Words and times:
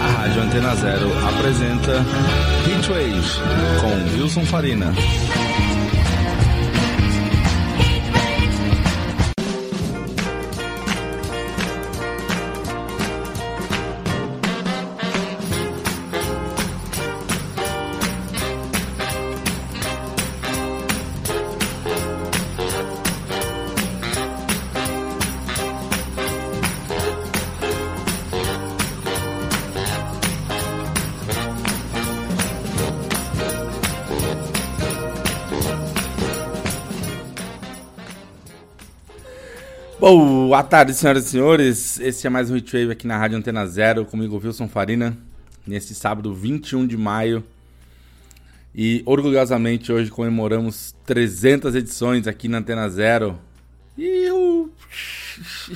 A 0.00 0.12
Rádio 0.16 0.42
Antena 0.42 0.76
Zero 0.76 1.10
apresenta 1.26 2.04
Heatwave 2.66 3.20
com 3.80 4.16
Wilson 4.16 4.46
Farina. 4.46 4.94
Boa 40.10 40.62
tarde, 40.62 40.94
senhoras 40.94 41.26
e 41.26 41.28
senhores. 41.28 42.00
Esse 42.00 42.26
é 42.26 42.30
mais 42.30 42.50
um 42.50 42.56
Heatwave 42.56 42.92
aqui 42.92 43.06
na 43.06 43.18
Rádio 43.18 43.36
Antena 43.36 43.66
Zero, 43.66 44.06
comigo 44.06 44.40
Wilson 44.42 44.66
Farina, 44.66 45.14
neste 45.66 45.94
sábado 45.94 46.34
21 46.34 46.86
de 46.86 46.96
maio. 46.96 47.44
E 48.74 49.02
orgulhosamente 49.04 49.92
hoje 49.92 50.10
comemoramos 50.10 50.94
300 51.04 51.74
edições 51.74 52.26
aqui 52.26 52.48
na 52.48 52.56
Antena 52.56 52.88
Zero. 52.88 53.38
Iu! 53.98 54.72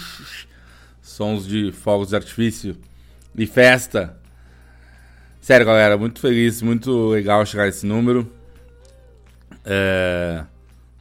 Sons 1.02 1.46
de 1.46 1.70
fogos 1.70 2.08
de 2.08 2.16
artifício 2.16 2.74
e 3.36 3.46
festa. 3.46 4.16
Sério, 5.42 5.66
galera, 5.66 5.98
muito 5.98 6.20
feliz, 6.20 6.62
muito 6.62 7.08
legal 7.08 7.44
chegar 7.44 7.64
a 7.64 7.68
esse 7.68 7.84
número. 7.84 8.32
É, 9.62 10.42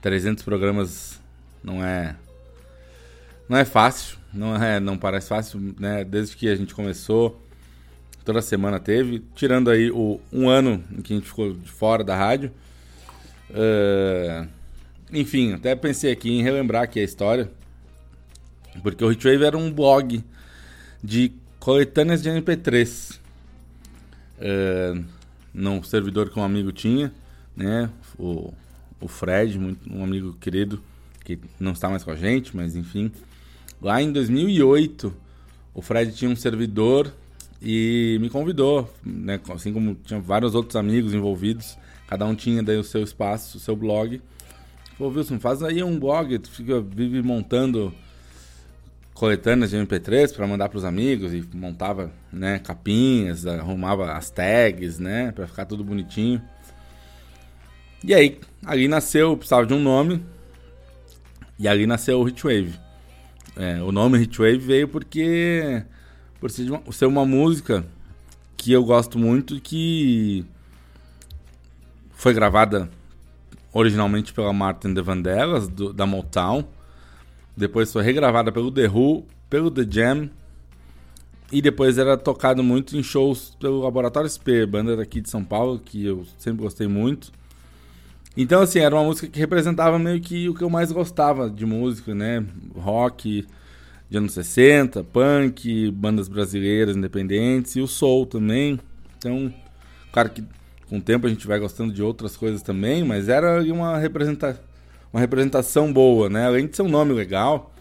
300 0.02 0.44
programas 0.44 1.18
não 1.64 1.82
é 1.82 2.18
não 3.52 3.58
é 3.58 3.66
fácil, 3.66 4.18
não 4.34 4.56
é, 4.56 4.80
não 4.80 4.98
parece 4.98 5.28
fácil, 5.28 5.76
né? 5.78 6.06
Desde 6.06 6.38
que 6.38 6.48
a 6.48 6.56
gente 6.56 6.74
começou, 6.74 7.46
toda 8.24 8.42
semana 8.42 8.80
teve, 8.80 9.22
tirando 9.36 9.70
aí 9.70 9.92
o 9.92 10.22
um 10.32 10.48
ano 10.48 10.82
em 10.90 11.02
que 11.02 11.12
a 11.12 11.18
gente 11.18 11.28
ficou 11.28 11.52
de 11.52 11.70
fora 11.70 12.02
da 12.02 12.16
rádio. 12.16 12.50
Uh, 13.50 14.48
enfim, 15.12 15.52
até 15.52 15.76
pensei 15.76 16.14
aqui 16.14 16.32
em 16.32 16.42
relembrar 16.42 16.84
aqui 16.84 17.02
a 17.02 17.04
história, 17.04 17.52
porque 18.82 19.04
o 19.04 19.10
Retrave 19.10 19.44
era 19.44 19.58
um 19.58 19.70
blog 19.70 20.24
de 21.04 21.34
coletâneas 21.60 22.24
de 22.24 22.30
MP3, 22.30 23.20
uh, 24.40 25.04
num 25.54 25.84
servidor 25.84 26.30
que 26.30 26.40
um 26.40 26.44
amigo 26.44 26.72
tinha, 26.72 27.12
né? 27.54 27.90
O, 28.18 28.54
o 29.02 29.10
Fred, 29.10 29.60
muito, 29.60 29.94
um 29.94 30.06
amigo 30.06 30.38
querido 30.40 30.82
que 31.26 31.38
não 31.60 31.74
está 31.74 31.90
mais 31.90 32.02
com 32.02 32.12
a 32.12 32.16
gente, 32.16 32.56
mas 32.56 32.78
enfim. 32.78 33.12
Lá 33.82 34.00
em 34.02 34.12
2008, 34.12 35.12
o 35.74 35.82
Fred 35.82 36.14
tinha 36.14 36.30
um 36.30 36.36
servidor 36.36 37.12
e 37.60 38.18
me 38.22 38.30
convidou, 38.30 38.94
né? 39.04 39.40
Assim 39.50 39.74
como 39.74 39.96
tinha 39.96 40.20
vários 40.20 40.54
outros 40.54 40.76
amigos 40.76 41.14
envolvidos, 41.14 41.78
cada 42.08 42.26
um 42.26 42.36
tinha 42.36 42.62
daí 42.62 42.78
o 42.78 42.84
seu 42.84 43.04
espaço, 43.04 43.58
o 43.58 43.60
seu 43.60 43.76
blog. 43.76 44.22
Falou, 44.98 45.12
Wilson, 45.12 45.40
faz 45.40 45.64
aí 45.64 45.82
um 45.82 46.00
blog, 46.00 46.38
tu 46.38 46.52
fica, 46.52 46.80
vive 46.80 47.24
montando 47.24 47.92
coletâneas 49.16 49.72
de 49.72 49.78
MP3 49.78 50.34
para 50.34 50.46
mandar 50.46 50.70
para 50.70 50.78
os 50.78 50.86
amigos 50.86 51.34
e 51.34 51.44
montava, 51.54 52.12
né, 52.32 52.60
capinhas, 52.60 53.46
arrumava 53.46 54.14
as 54.14 54.30
tags, 54.30 55.00
né, 55.00 55.32
para 55.32 55.48
ficar 55.48 55.66
tudo 55.66 55.84
bonitinho. 55.84 56.42
E 58.04 58.14
aí, 58.14 58.40
ali 58.66 58.88
nasceu, 58.88 59.36
precisava 59.38 59.66
de 59.66 59.74
um 59.74 59.80
nome, 59.80 60.24
e 61.60 61.68
ali 61.68 61.86
nasceu 61.86 62.20
o 62.20 62.28
Hitwave. 62.28 62.74
É, 63.56 63.82
o 63.82 63.92
nome 63.92 64.20
Hitwave 64.20 64.58
veio 64.58 64.88
porque 64.88 65.84
por 66.40 66.50
ser 66.50 66.70
uma, 66.70 66.92
ser 66.92 67.06
uma 67.06 67.26
música 67.26 67.86
que 68.56 68.72
eu 68.72 68.84
gosto 68.84 69.20
muito 69.20 69.60
que 69.60 70.46
foi 72.14 72.34
gravada 72.34 72.90
originalmente 73.74 74.34
pela 74.34 74.54
Martin 74.54 74.94
de 74.94 75.02
Vandellas 75.02 75.68
do, 75.68 75.92
da 75.94 76.06
Motown, 76.06 76.64
depois 77.56 77.92
foi 77.92 78.04
regravada 78.04 78.52
pelo 78.52 78.72
The 78.72 78.88
Who, 78.88 79.26
pelo 79.50 79.70
The 79.70 79.86
Jam 79.90 80.30
e 81.52 81.62
depois 81.62 81.98
era 81.98 82.18
tocado 82.18 82.64
muito 82.64 82.98
em 82.98 83.04
shows 83.04 83.56
pelo 83.60 83.82
Laboratório 83.82 84.30
SP, 84.30 84.66
banda 84.66 84.96
daqui 84.96 85.20
de 85.20 85.30
São 85.30 85.44
Paulo 85.44 85.80
que 85.80 86.06
eu 86.06 86.26
sempre 86.38 86.64
gostei 86.64 86.88
muito. 86.88 87.32
Então, 88.36 88.62
assim, 88.62 88.80
era 88.80 88.96
uma 88.96 89.04
música 89.04 89.28
que 89.28 89.40
representava 89.40 90.00
meio 90.00 90.22
que 90.22 90.48
o 90.48 90.54
que 90.54 90.64
eu 90.64 90.70
mais 90.70 90.92
gostava 90.92 91.50
de 91.50 91.66
música, 91.66 92.16
né? 92.16 92.46
Rock 92.76 93.46
de 94.10 94.18
anos 94.18 94.34
60, 94.34 95.04
punk, 95.06 95.92
bandas 95.92 96.28
brasileiras 96.28 96.96
independentes 96.96 97.76
e 97.76 97.82
o 97.82 97.88
soul 97.88 98.26
também. 98.26 98.80
Então, 99.18 99.54
claro 100.12 100.30
que 100.30 100.44
com 100.90 100.98
o 100.98 101.02
tempo 101.02 101.28
a 101.28 101.30
gente 101.30 101.48
vai 101.48 101.60
gostando 101.60 101.94
de 101.94 102.02
outras 102.02 102.36
coisas 102.36 102.62
também, 102.62 103.04
mas 103.04 103.30
era 103.30 103.62
uma, 103.64 103.98
representa 103.98 104.62
uma 105.12 105.20
representação 105.20 105.92
boa, 105.92 106.30
né? 106.30 106.46
Além 106.46 106.68
de 106.68 106.76
ser 106.76 106.82
um 106.84 106.90
nome 106.90 107.14
legal, 107.14 107.74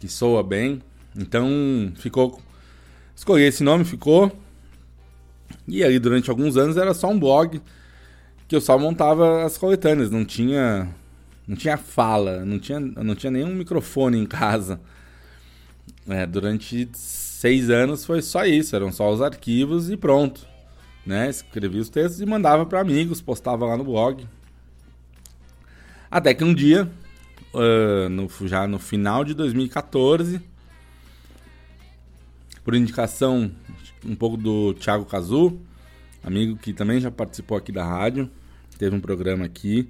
que 0.00 0.08
soa 0.08 0.42
bem. 0.42 0.82
Então, 1.16 1.48
ficou. 1.96 2.40
Escolhi 3.14 3.44
esse 3.44 3.62
nome, 3.62 3.84
ficou. 3.84 4.32
E 5.68 5.84
aí, 5.84 5.98
durante 5.98 6.30
alguns 6.30 6.56
anos, 6.56 6.76
era 6.76 6.92
só 6.92 7.08
um 7.08 7.18
blog 7.18 7.60
que 8.52 8.56
eu 8.56 8.60
só 8.60 8.78
montava 8.78 9.46
as 9.46 9.56
coletâneas, 9.56 10.10
não 10.10 10.26
tinha 10.26 10.86
não 11.48 11.56
tinha 11.56 11.78
fala, 11.78 12.44
não 12.44 12.58
tinha, 12.58 12.78
não 12.78 13.14
tinha 13.14 13.30
nenhum 13.30 13.54
microfone 13.54 14.18
em 14.18 14.26
casa. 14.26 14.78
É, 16.06 16.26
durante 16.26 16.86
seis 16.92 17.70
anos 17.70 18.04
foi 18.04 18.20
só 18.20 18.44
isso, 18.44 18.76
eram 18.76 18.92
só 18.92 19.10
os 19.10 19.22
arquivos 19.22 19.88
e 19.88 19.96
pronto. 19.96 20.46
Né? 21.06 21.30
Escrevia 21.30 21.80
os 21.80 21.88
textos 21.88 22.20
e 22.20 22.26
mandava 22.26 22.66
para 22.66 22.78
amigos, 22.78 23.22
postava 23.22 23.64
lá 23.64 23.74
no 23.74 23.84
blog. 23.84 24.28
Até 26.10 26.34
que 26.34 26.44
um 26.44 26.52
dia, 26.52 26.86
uh, 27.54 28.10
no, 28.10 28.28
já 28.46 28.66
no 28.66 28.78
final 28.78 29.24
de 29.24 29.32
2014, 29.32 30.42
por 32.62 32.74
indicação 32.74 33.50
um 34.04 34.14
pouco 34.14 34.36
do 34.36 34.74
Thiago 34.74 35.06
Cazu, 35.06 35.58
amigo 36.22 36.58
que 36.58 36.74
também 36.74 37.00
já 37.00 37.10
participou 37.10 37.56
aqui 37.56 37.72
da 37.72 37.82
rádio, 37.82 38.30
teve 38.78 38.94
um 38.94 39.00
programa 39.00 39.44
aqui. 39.44 39.88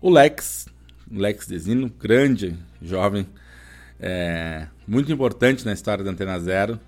O 0.00 0.10
Lex, 0.10 0.66
Lex 1.10 1.46
Desino, 1.46 1.90
grande, 1.98 2.56
jovem, 2.82 3.26
é, 4.00 4.66
muito 4.86 5.12
importante 5.12 5.64
na 5.64 5.72
história 5.72 6.04
da 6.04 6.10
Antena 6.10 6.38
Zero. 6.38 6.78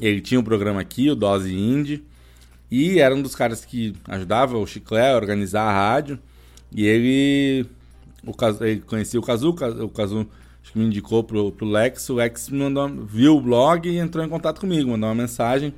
Ele 0.00 0.20
tinha 0.20 0.38
um 0.38 0.44
programa 0.44 0.80
aqui, 0.80 1.10
o 1.10 1.14
Dose 1.14 1.54
Indie, 1.54 2.04
e 2.70 3.00
era 3.00 3.14
um 3.14 3.22
dos 3.22 3.34
caras 3.34 3.64
que 3.64 3.94
ajudava 4.06 4.56
o 4.56 4.66
Chiclé 4.66 5.12
a 5.12 5.16
organizar 5.16 5.62
a 5.62 5.72
rádio. 5.72 6.18
E 6.70 6.86
ele, 6.86 7.66
o, 8.24 8.34
ele 8.64 8.80
conhecia 8.80 9.18
o 9.18 9.22
Kazu, 9.22 9.50
o 9.50 9.88
Kazu 9.88 10.28
acho 10.62 10.72
que 10.72 10.78
me 10.78 10.84
indicou 10.84 11.24
pro, 11.24 11.50
pro 11.50 11.66
Lex. 11.66 12.08
O 12.10 12.14
Lex 12.14 12.50
mandou, 12.50 12.88
viu 12.88 13.36
o 13.36 13.40
blog 13.40 13.88
e 13.88 13.98
entrou 13.98 14.24
em 14.24 14.28
contato 14.28 14.60
comigo, 14.60 14.90
mandou 14.90 15.08
uma 15.08 15.14
mensagem 15.14 15.74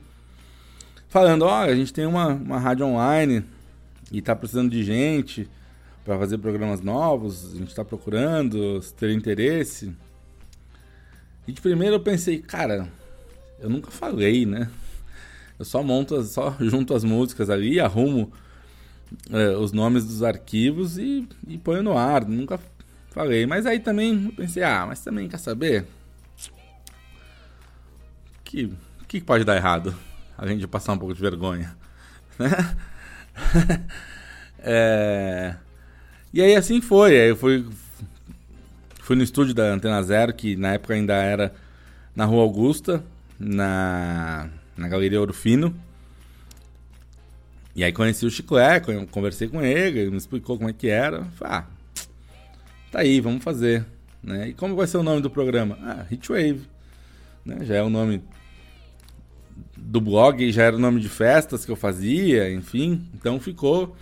falando: 1.08 1.42
Ó, 1.42 1.48
oh, 1.48 1.62
a 1.62 1.74
gente 1.74 1.92
tem 1.92 2.06
uma, 2.06 2.28
uma 2.28 2.58
rádio 2.58 2.86
online 2.86 3.44
e 4.10 4.20
tá 4.20 4.34
precisando 4.34 4.70
de 4.70 4.82
gente 4.82 5.48
para 6.04 6.18
fazer 6.18 6.38
programas 6.38 6.80
novos, 6.80 7.54
a 7.54 7.58
gente 7.58 7.74
tá 7.74 7.84
procurando, 7.84 8.80
se 8.82 8.92
ter 8.94 9.10
interesse. 9.12 9.92
E 11.46 11.52
de 11.52 11.60
primeiro 11.60 11.96
eu 11.96 12.00
pensei, 12.00 12.38
cara, 12.38 12.88
eu 13.58 13.68
nunca 13.68 13.90
falei, 13.90 14.46
né? 14.46 14.70
Eu 15.58 15.64
só 15.64 15.82
monto, 15.82 16.22
só 16.24 16.56
junto 16.60 16.94
as 16.94 17.04
músicas 17.04 17.50
ali, 17.50 17.78
arrumo 17.78 18.32
é, 19.30 19.56
os 19.56 19.72
nomes 19.72 20.04
dos 20.04 20.22
arquivos 20.22 20.96
e, 20.96 21.28
e 21.46 21.58
ponho 21.58 21.82
no 21.82 21.96
ar. 21.96 22.24
Nunca 22.26 22.58
falei. 23.10 23.46
Mas 23.46 23.66
aí 23.66 23.78
também 23.78 24.26
eu 24.26 24.32
pensei, 24.32 24.62
ah, 24.62 24.86
mas 24.86 25.02
também 25.02 25.28
quer 25.28 25.38
saber? 25.38 25.86
Que 28.44 28.72
que 29.06 29.20
pode 29.20 29.42
dar 29.42 29.56
errado? 29.56 29.92
Além 30.38 30.56
de 30.56 30.68
passar 30.68 30.92
um 30.92 30.98
pouco 30.98 31.12
de 31.12 31.20
vergonha, 31.20 31.76
né? 32.38 32.76
é... 34.58 35.54
E 36.32 36.40
aí 36.40 36.54
assim 36.54 36.80
foi. 36.80 37.20
Aí 37.20 37.28
eu 37.30 37.36
fui, 37.36 37.66
fui 39.00 39.16
no 39.16 39.22
estúdio 39.22 39.54
da 39.54 39.72
Antena 39.72 40.02
Zero, 40.02 40.32
que 40.32 40.56
na 40.56 40.74
época 40.74 40.94
ainda 40.94 41.14
era 41.14 41.52
na 42.14 42.24
Rua 42.24 42.42
Augusta, 42.42 43.02
na, 43.38 44.48
na 44.76 44.88
Galeria 44.88 45.20
Ouro 45.20 45.32
Fino. 45.32 45.74
E 47.74 47.84
aí 47.84 47.92
conheci 47.92 48.26
o 48.26 48.30
Chiclé, 48.30 48.80
conversei 49.10 49.48
com 49.48 49.62
ele, 49.62 50.00
ele 50.00 50.10
me 50.10 50.16
explicou 50.16 50.56
como 50.56 50.68
é 50.68 50.72
que 50.72 50.88
era. 50.88 51.24
Falei, 51.36 51.54
ah, 51.54 51.66
tá 52.90 53.00
aí, 53.00 53.20
vamos 53.20 53.42
fazer. 53.42 53.86
Né? 54.22 54.48
E 54.48 54.54
como 54.54 54.76
vai 54.76 54.86
ser 54.86 54.98
o 54.98 55.02
nome 55.02 55.22
do 55.22 55.30
programa? 55.30 55.78
Ah, 55.82 56.04
Hitwave. 56.10 56.62
Né? 57.44 57.64
Já 57.64 57.76
é 57.76 57.82
o 57.82 57.88
nome 57.88 58.22
do 59.80 60.00
blog, 60.00 60.50
já 60.52 60.64
era 60.64 60.76
o 60.76 60.78
nome 60.78 61.00
de 61.00 61.08
festas 61.08 61.64
que 61.64 61.70
eu 61.70 61.76
fazia, 61.76 62.52
enfim. 62.52 63.06
Então 63.14 63.40
ficou 63.40 63.96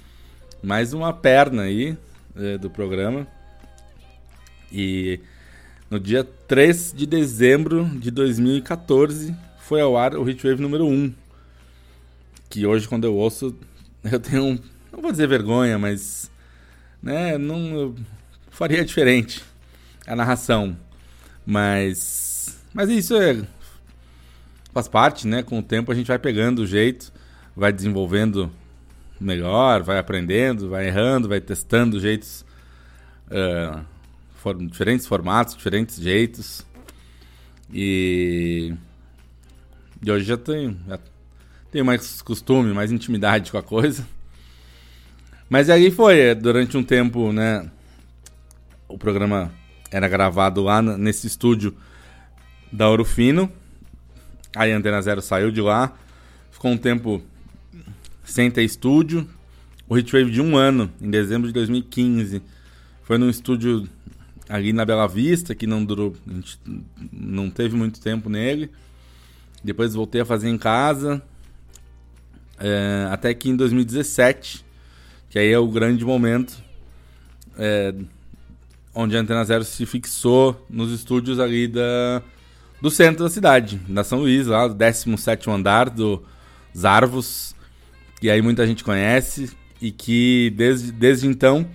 mais 0.63 0.93
uma 0.93 1.13
perna 1.13 1.63
aí 1.63 1.97
é, 2.37 2.59
do 2.59 2.69
programa. 2.69 3.27
E 4.71 5.21
no 5.91 5.99
dia 5.99 6.25
3 6.47 6.93
de 6.95 7.07
dezembro 7.07 7.85
de 7.99 8.11
2014 8.11 9.35
foi 9.61 9.81
ao 9.81 9.97
ar 9.97 10.15
o 10.17 10.29
Hitwave 10.29 10.61
número 10.61 10.87
1. 10.87 11.15
Que 12.51 12.67
hoje, 12.67 12.89
quando 12.89 13.05
eu 13.05 13.15
ouço, 13.15 13.55
eu 14.11 14.19
tenho. 14.19 14.59
Não 14.93 15.01
vou 15.01 15.11
dizer 15.11 15.29
vergonha, 15.29 15.79
mas. 15.79 16.31
Né, 17.03 17.39
não. 17.39 17.95
faria 18.51 18.85
diferente 18.85 19.43
a 20.07 20.17
narração. 20.17 20.77
Mas. 21.47 22.59
Mas 22.73 22.89
isso 22.89 23.15
é. 23.17 23.43
Faz 24.79 24.87
parte, 24.87 25.27
né? 25.27 25.43
Com 25.43 25.59
o 25.59 25.63
tempo 25.63 25.91
a 25.91 25.95
gente 25.97 26.07
vai 26.07 26.21
pegando 26.21 26.61
o 26.61 26.67
jeito, 26.67 27.13
vai 27.57 27.73
desenvolvendo 27.73 28.49
melhor, 29.21 29.83
vai 29.83 29.99
aprendendo, 29.99 30.69
vai 30.69 30.87
errando, 30.87 31.29
vai 31.29 31.41
testando 31.41 31.99
jeitos. 31.99 32.45
Uh, 33.27 33.81
for, 34.37 34.57
diferentes 34.57 35.05
formatos, 35.05 35.57
diferentes 35.57 35.97
jeitos. 36.01 36.65
E. 37.75 38.73
E 40.01 40.13
hoje 40.13 40.27
já 40.27 40.37
tenho, 40.37 40.79
já 40.87 41.01
tenho 41.73 41.85
mais 41.85 42.23
costume, 42.23 42.73
mais 42.73 42.93
intimidade 42.93 43.51
com 43.51 43.59
a 43.59 43.63
coisa. 43.65 44.07
Mas 45.51 45.69
aí 45.71 45.91
foi, 45.91 46.21
é, 46.21 46.35
durante 46.37 46.77
um 46.77 46.85
tempo, 46.85 47.33
né? 47.33 47.69
O 48.87 48.97
programa 48.97 49.51
era 49.91 50.07
gravado 50.07 50.63
lá 50.63 50.81
nesse 50.81 51.27
estúdio 51.27 51.77
da 52.71 52.89
Orofino. 52.89 53.53
Aí 54.55 54.73
a 54.73 54.77
Antena 54.77 55.01
Zero 55.03 55.21
saiu 55.21 55.51
de 55.51 55.61
lá. 55.61 55.97
Ficou 56.51 56.71
um 56.71 56.77
tempo 56.77 57.23
sem 58.25 58.51
ter 58.51 58.63
estúdio. 58.63 59.29
O 59.89 59.97
Hitwave 59.97 60.31
de 60.31 60.41
um 60.41 60.57
ano, 60.57 60.91
em 61.01 61.11
dezembro 61.11 61.49
de 61.49 61.55
2015. 61.55 62.43
Foi 63.03 63.17
num 63.17 63.31
estúdio 63.31 63.89
ali 64.49 64.73
na 64.73 64.85
Bela 64.85 65.07
Vista, 65.07 65.55
que 65.55 65.67
não 65.67 65.85
durou, 65.85 66.15
a 66.27 66.33
gente 66.33 66.59
não 67.13 67.51
teve 67.51 67.77
muito 67.77 68.01
tempo 68.01 68.29
nele. 68.29 68.71
Depois 69.63 69.95
voltei 69.95 70.21
a 70.21 70.25
fazer 70.25 70.49
em 70.49 70.59
casa. 70.59 71.23
É, 72.59 73.09
até 73.11 73.33
que 73.35 73.49
em 73.49 73.57
2017, 73.57 74.65
que 75.31 75.39
aí 75.39 75.53
é 75.53 75.59
o 75.59 75.69
grande 75.69 76.05
momento, 76.05 76.59
é, 77.57 77.95
onde 78.95 79.17
a 79.17 79.21
Antena 79.21 79.45
Zero 79.45 79.65
se 79.65 79.87
fixou 79.87 80.67
nos 80.69 80.93
estúdios 80.93 81.39
ali 81.39 81.69
da, 81.69 82.23
do 82.81 82.91
centro 82.91 83.25
da 83.25 83.31
cidade, 83.31 83.81
da 83.89 84.05
São 84.05 84.21
Luís, 84.21 84.47
lá 84.47 84.69
do 84.69 84.75
17 84.75 85.51
andar 85.51 85.91
do 85.91 86.23
Zarvos, 86.77 87.55
que 88.21 88.31
aí 88.31 88.41
muita 88.41 88.67
gente 88.67 88.85
conhece, 88.85 89.51
e 89.81 89.91
que 89.91 90.53
desde, 90.57 90.93
desde 90.93 91.27
então 91.27 91.67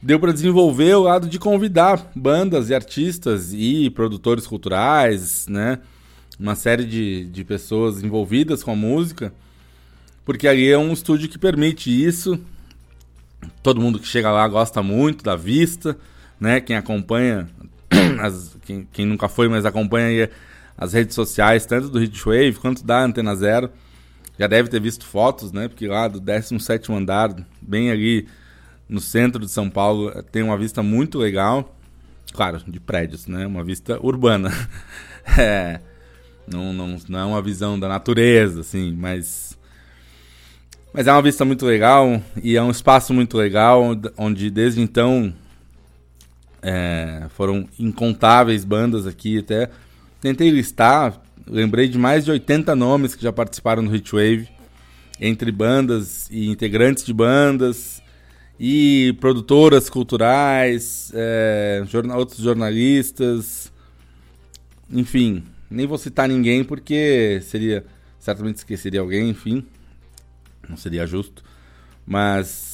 deu 0.00 0.20
para 0.20 0.32
desenvolver 0.32 0.94
o 0.94 1.02
lado 1.02 1.28
de 1.28 1.38
convidar 1.38 2.10
bandas 2.14 2.70
e 2.70 2.74
artistas 2.74 3.52
e 3.52 3.90
produtores 3.90 4.46
culturais, 4.46 5.46
né? 5.48 5.80
Uma 6.38 6.54
série 6.54 6.84
de, 6.84 7.24
de 7.24 7.44
pessoas 7.44 8.02
envolvidas 8.02 8.62
com 8.62 8.70
a 8.70 8.76
música, 8.76 9.32
porque 10.24 10.46
ali 10.46 10.70
é 10.70 10.78
um 10.78 10.92
estúdio 10.92 11.28
que 11.28 11.38
permite 11.38 11.90
isso. 11.90 12.38
Todo 13.62 13.80
mundo 13.80 13.98
que 13.98 14.06
chega 14.06 14.30
lá 14.30 14.46
gosta 14.46 14.82
muito 14.82 15.24
da 15.24 15.34
vista, 15.34 15.98
né? 16.38 16.60
Quem 16.60 16.76
acompanha, 16.76 17.48
as, 18.22 18.56
quem, 18.68 18.86
quem 18.92 19.06
nunca 19.06 19.28
foi, 19.28 19.48
mas 19.48 19.64
acompanha 19.64 20.28
as 20.76 20.92
redes 20.92 21.14
sociais, 21.14 21.64
tanto 21.64 21.88
do 21.88 22.02
Hitwave 22.02 22.52
quanto 22.60 22.84
da 22.84 23.02
Antena 23.02 23.34
Zero, 23.34 23.70
já 24.38 24.46
deve 24.46 24.68
ter 24.68 24.78
visto 24.78 25.06
fotos, 25.06 25.50
né? 25.50 25.68
Porque 25.68 25.88
lá 25.88 26.06
do 26.06 26.20
17 26.20 26.92
andar, 26.92 27.34
bem 27.60 27.90
ali 27.90 28.28
no 28.88 29.00
centro 29.00 29.44
de 29.44 29.50
São 29.50 29.70
Paulo 29.70 30.22
tem 30.24 30.42
uma 30.42 30.56
vista 30.56 30.82
muito 30.82 31.18
legal. 31.18 31.74
Claro, 32.32 32.60
de 32.68 32.78
prédios, 32.78 33.26
né? 33.26 33.46
Uma 33.46 33.64
vista 33.64 33.98
urbana. 34.04 34.52
é, 35.36 35.80
não, 36.46 36.72
não, 36.72 36.98
não 37.08 37.18
é 37.18 37.24
uma 37.24 37.42
visão 37.42 37.80
da 37.80 37.88
natureza, 37.88 38.60
assim, 38.60 38.92
mas. 38.92 39.58
Mas 40.92 41.06
é 41.06 41.12
uma 41.12 41.22
vista 41.22 41.44
muito 41.44 41.66
legal 41.66 42.22
e 42.42 42.56
é 42.56 42.62
um 42.62 42.70
espaço 42.70 43.12
muito 43.12 43.36
legal 43.36 43.82
onde 44.16 44.50
desde 44.50 44.80
então 44.80 45.34
é, 46.62 47.26
foram 47.30 47.68
incontáveis 47.78 48.64
bandas 48.64 49.06
aqui. 49.06 49.38
Até 49.38 49.70
tentei 50.20 50.50
listar, 50.50 51.20
lembrei 51.46 51.88
de 51.88 51.98
mais 51.98 52.24
de 52.24 52.30
80 52.30 52.74
nomes 52.74 53.14
que 53.14 53.22
já 53.22 53.32
participaram 53.32 53.84
do 53.84 53.94
Hitwave, 53.94 54.48
entre 55.20 55.50
bandas 55.50 56.28
e 56.30 56.48
integrantes 56.48 57.04
de 57.04 57.12
bandas 57.12 58.02
e 58.58 59.16
produtoras 59.20 59.88
culturais, 59.88 61.12
é, 61.14 61.82
jornal, 61.86 62.18
outros 62.18 62.38
jornalistas, 62.38 63.72
enfim, 64.90 65.44
nem 65.70 65.86
vou 65.86 65.98
citar 65.98 66.28
ninguém 66.28 66.64
porque 66.64 67.40
seria 67.42 67.84
certamente 68.18 68.56
esqueceria 68.56 69.00
alguém, 69.00 69.30
enfim, 69.30 69.64
não 70.68 70.76
seria 70.76 71.06
justo, 71.06 71.42
mas 72.06 72.67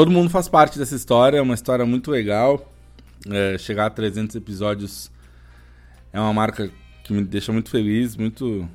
todo 0.00 0.10
mundo 0.10 0.30
faz 0.30 0.48
parte 0.48 0.78
dessa 0.78 0.96
história, 0.96 1.36
é 1.36 1.42
uma 1.42 1.52
história 1.52 1.84
muito 1.84 2.10
legal. 2.10 2.72
É, 3.30 3.58
chegar 3.58 3.84
a 3.84 3.90
300 3.90 4.34
episódios 4.34 5.10
é 6.10 6.18
uma 6.18 6.32
marca 6.32 6.70
que 7.04 7.12
me 7.12 7.22
deixa 7.22 7.52
muito 7.52 7.68
feliz, 7.68 8.16
muito 8.16 8.66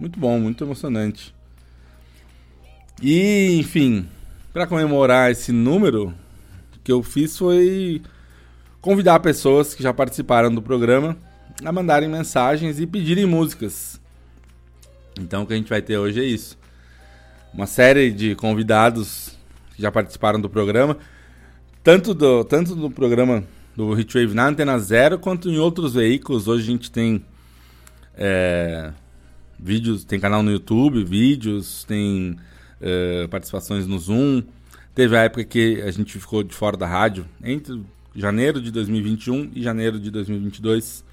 muito 0.00 0.18
bom, 0.18 0.40
muito 0.40 0.64
emocionante. 0.64 1.32
E, 3.00 3.56
enfim, 3.60 4.08
para 4.52 4.66
comemorar 4.66 5.30
esse 5.30 5.52
número, 5.52 6.12
o 6.74 6.80
que 6.82 6.90
eu 6.90 7.00
fiz 7.00 7.38
foi 7.38 8.02
convidar 8.80 9.20
pessoas 9.20 9.72
que 9.72 9.84
já 9.84 9.94
participaram 9.94 10.52
do 10.52 10.60
programa 10.60 11.16
a 11.64 11.70
mandarem 11.70 12.08
mensagens 12.08 12.80
e 12.80 12.88
pedirem 12.88 13.24
músicas. 13.24 14.00
Então 15.16 15.44
o 15.44 15.46
que 15.46 15.52
a 15.52 15.56
gente 15.56 15.70
vai 15.70 15.80
ter 15.80 15.96
hoje 15.96 16.20
é 16.20 16.24
isso. 16.24 16.58
Uma 17.54 17.68
série 17.68 18.10
de 18.10 18.34
convidados 18.34 19.35
que 19.76 19.82
já 19.82 19.92
participaram 19.92 20.40
do 20.40 20.48
programa, 20.48 20.96
tanto 21.84 22.14
do, 22.14 22.42
tanto 22.44 22.74
do 22.74 22.90
programa 22.90 23.44
do 23.76 23.98
Hitwave 23.98 24.34
na 24.34 24.48
Antena 24.48 24.78
Zero, 24.78 25.18
quanto 25.18 25.50
em 25.50 25.58
outros 25.58 25.92
veículos. 25.92 26.48
Hoje 26.48 26.62
a 26.62 26.66
gente 26.66 26.90
tem 26.90 27.22
é, 28.16 28.90
vídeos, 29.60 30.02
tem 30.02 30.18
canal 30.18 30.42
no 30.42 30.50
YouTube, 30.50 31.04
vídeos, 31.04 31.84
tem 31.84 32.38
uh, 32.80 33.28
participações 33.28 33.86
no 33.86 33.98
Zoom. 33.98 34.42
Teve 34.94 35.14
a 35.14 35.24
época 35.24 35.44
que 35.44 35.82
a 35.82 35.90
gente 35.90 36.18
ficou 36.18 36.42
de 36.42 36.54
fora 36.54 36.74
da 36.74 36.86
rádio, 36.86 37.26
entre 37.44 37.82
janeiro 38.14 38.62
de 38.62 38.70
2021 38.70 39.50
e 39.54 39.62
janeiro 39.62 40.00
de 40.00 40.10
2022. 40.10 41.04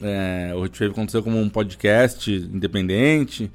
É, 0.00 0.52
o 0.54 0.62
Retrieve 0.62 0.92
aconteceu 0.92 1.22
como 1.22 1.40
um 1.40 1.48
podcast 1.48 2.28
independente. 2.28 3.50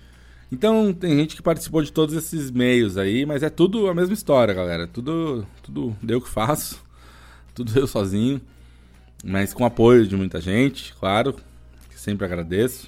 Então 0.54 0.94
tem 0.94 1.18
gente 1.18 1.36
que 1.36 1.42
participou 1.42 1.82
de 1.82 1.92
todos 1.92 2.14
esses 2.14 2.52
meios 2.52 2.96
aí, 2.96 3.26
mas 3.26 3.42
é 3.42 3.50
tudo 3.50 3.88
a 3.88 3.96
mesma 3.96 4.14
história, 4.14 4.54
galera. 4.54 4.86
Tudo, 4.86 5.48
tudo 5.64 5.98
deu 6.00 6.22
que 6.22 6.30
faço, 6.30 6.80
tudo 7.56 7.72
eu 7.76 7.88
sozinho, 7.88 8.40
mas 9.24 9.52
com 9.52 9.66
apoio 9.66 10.06
de 10.06 10.16
muita 10.16 10.40
gente, 10.40 10.94
claro, 10.94 11.34
que 11.90 12.00
sempre 12.00 12.24
agradeço. 12.28 12.88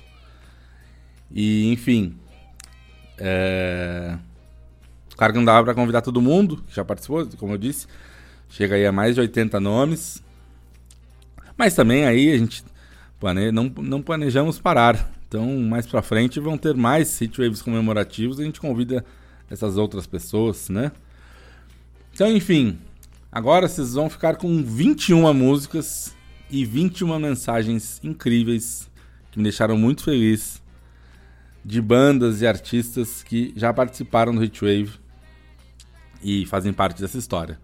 E 1.31 1.71
enfim, 1.73 2.15
é... 3.17 4.15
Claro 5.17 5.33
que 5.33 5.39
não 5.39 5.45
dava 5.45 5.63
para 5.63 5.73
convidar 5.73 6.03
todo 6.03 6.21
mundo, 6.21 6.63
que 6.67 6.75
já 6.75 6.85
participou, 6.85 7.27
como 7.39 7.53
eu 7.53 7.57
disse. 7.57 7.87
Chega 8.47 8.75
aí 8.75 8.85
a 8.85 8.91
mais 8.91 9.15
de 9.15 9.21
80 9.21 9.59
nomes. 9.59 10.23
Mas 11.57 11.73
também 11.73 12.05
aí 12.05 12.31
a 12.31 12.37
gente 12.37 12.63
plane... 13.19 13.51
não, 13.51 13.63
não 13.81 14.03
planejamos 14.03 14.59
parar. 14.59 15.14
Então, 15.35 15.59
mais 15.59 15.85
para 15.85 16.01
frente 16.01 16.39
vão 16.39 16.57
ter 16.57 16.73
mais 16.75 17.19
Waves 17.37 17.61
comemorativos. 17.61 18.39
A 18.39 18.43
gente 18.45 18.61
convida 18.61 19.03
essas 19.49 19.75
outras 19.75 20.07
pessoas, 20.07 20.69
né? 20.69 20.93
Então, 22.13 22.31
enfim. 22.31 22.79
Agora 23.29 23.67
vocês 23.67 23.95
vão 23.95 24.09
ficar 24.09 24.37
com 24.37 24.63
21 24.63 25.33
músicas 25.33 26.15
e 26.49 26.63
21 26.63 27.19
mensagens 27.19 27.99
incríveis 28.01 28.89
que 29.29 29.37
me 29.37 29.43
deixaram 29.43 29.77
muito 29.77 30.05
feliz 30.05 30.63
de 31.65 31.81
bandas 31.81 32.41
e 32.41 32.47
artistas 32.47 33.21
que 33.21 33.51
já 33.57 33.73
participaram 33.73 34.33
do 34.33 34.41
Hitwave 34.41 34.93
e 36.23 36.45
fazem 36.45 36.71
parte 36.71 37.01
dessa 37.01 37.17
história. 37.17 37.59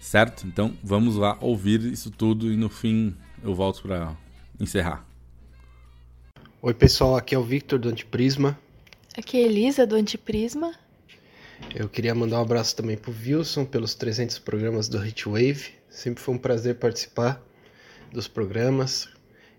Certo? 0.00 0.44
Então 0.44 0.76
vamos 0.82 1.14
lá 1.14 1.38
ouvir 1.40 1.84
isso 1.84 2.10
tudo 2.10 2.52
e 2.52 2.56
no 2.56 2.68
fim 2.68 3.14
eu 3.44 3.54
volto 3.54 3.80
para 3.82 4.16
encerrar. 4.58 5.13
Oi, 6.66 6.72
pessoal, 6.72 7.14
aqui 7.14 7.34
é 7.34 7.38
o 7.38 7.42
Victor 7.42 7.78
do 7.78 7.90
Antiprisma. 7.90 8.58
Aqui 9.18 9.36
é 9.36 9.42
Elisa 9.42 9.86
do 9.86 9.96
Antiprisma. 9.96 10.74
Eu 11.74 11.90
queria 11.90 12.14
mandar 12.14 12.38
um 12.38 12.42
abraço 12.42 12.74
também 12.74 12.96
pro 12.96 13.12
Wilson 13.12 13.66
pelos 13.66 13.94
300 13.94 14.38
programas 14.38 14.88
do 14.88 15.06
Hitwave. 15.06 15.74
Sempre 15.90 16.24
foi 16.24 16.34
um 16.34 16.38
prazer 16.38 16.76
participar 16.76 17.38
dos 18.10 18.26
programas 18.26 19.10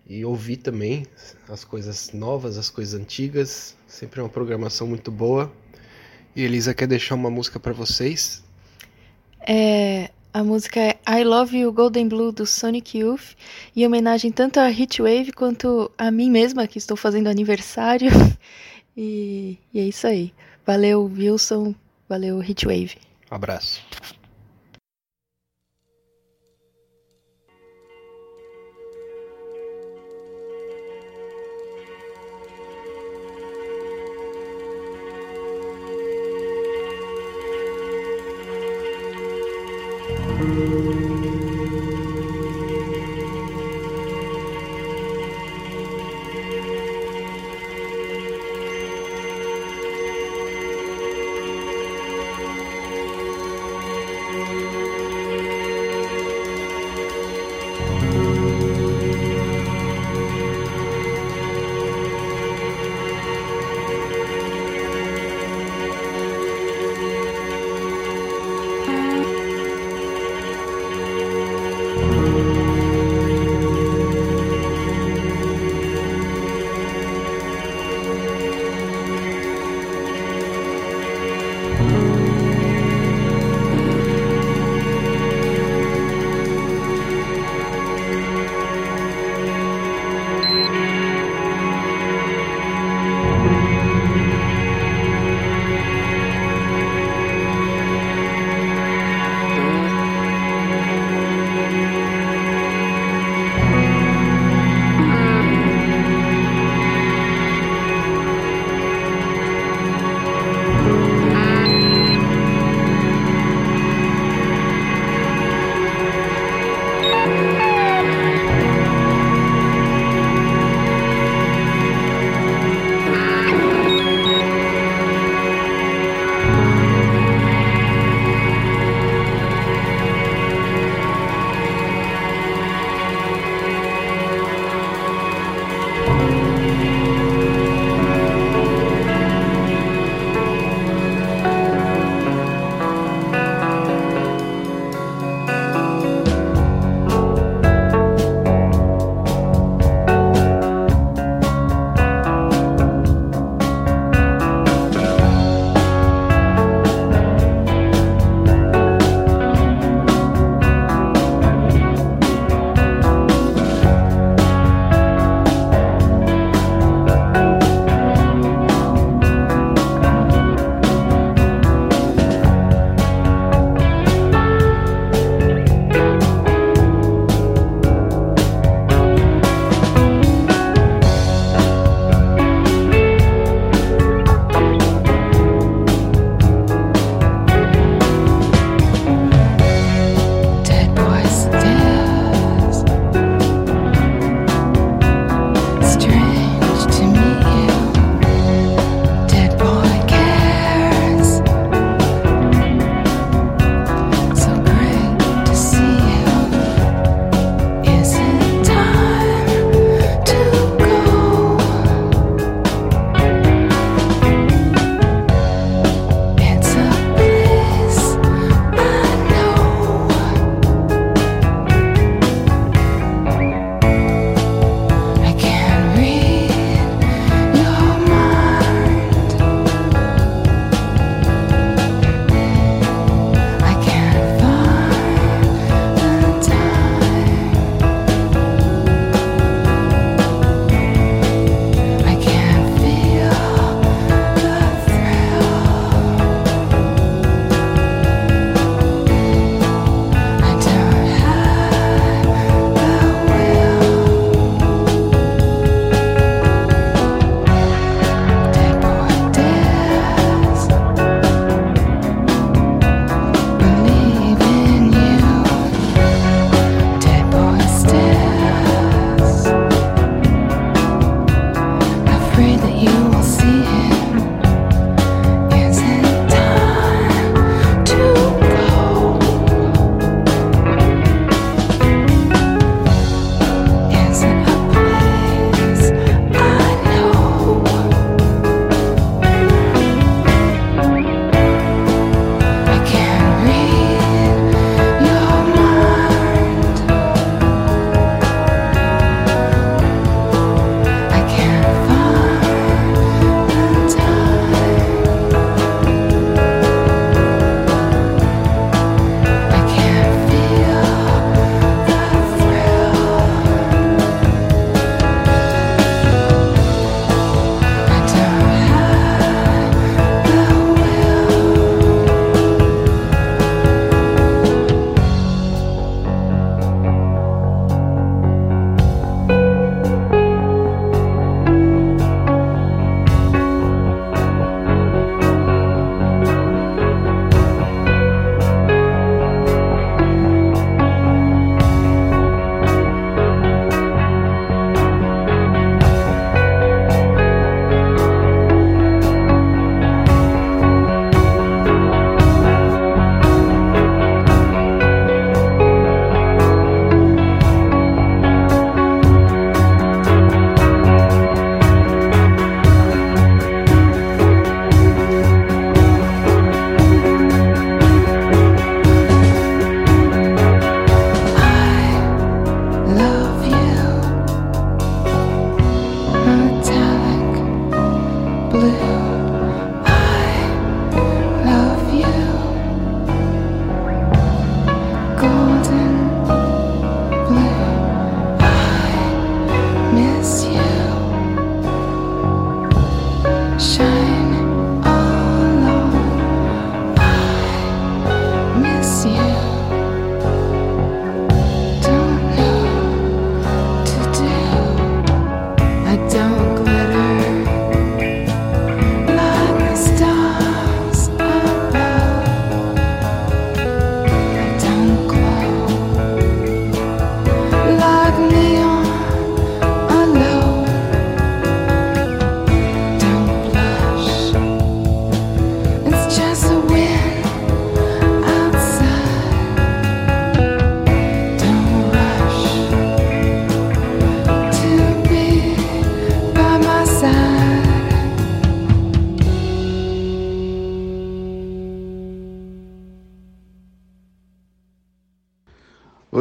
e 0.07 0.25
ouvir 0.25 0.57
também 0.57 1.05
as 1.47 1.63
coisas 1.63 2.11
novas, 2.11 2.57
as 2.57 2.71
coisas 2.71 2.99
antigas. 2.99 3.77
Sempre 3.85 4.19
é 4.19 4.23
uma 4.23 4.29
programação 4.29 4.87
muito 4.87 5.11
boa. 5.11 5.53
E 6.35 6.41
Elisa 6.41 6.73
quer 6.73 6.87
deixar 6.87 7.13
uma 7.13 7.29
música 7.29 7.59
para 7.59 7.71
vocês? 7.71 8.43
É, 9.47 10.09
a 10.35 10.43
música 10.43 10.81
é 10.81 10.99
I 11.07 11.23
Love 11.23 11.57
You 11.57 11.71
Golden 11.71 12.09
Blue 12.09 12.29
do 12.29 12.45
Sonic 12.45 12.97
Youth, 12.97 13.37
em 13.73 13.85
homenagem 13.85 14.33
tanto 14.33 14.59
a 14.59 14.69
Hitwave 14.69 15.31
quanto 15.31 15.89
a 15.97 16.11
mim 16.11 16.29
mesma, 16.29 16.67
que 16.67 16.77
estou 16.77 16.97
fazendo 16.97 17.27
aniversário. 17.27 18.11
E, 18.97 19.59
e 19.73 19.79
é 19.81 19.83
isso 19.83 20.07
aí. 20.07 20.33
Valeu, 20.65 21.11
Wilson. 21.13 21.75
Valeu, 22.07 22.41
Hitwave. 22.41 22.95
Abraço. 23.29 23.83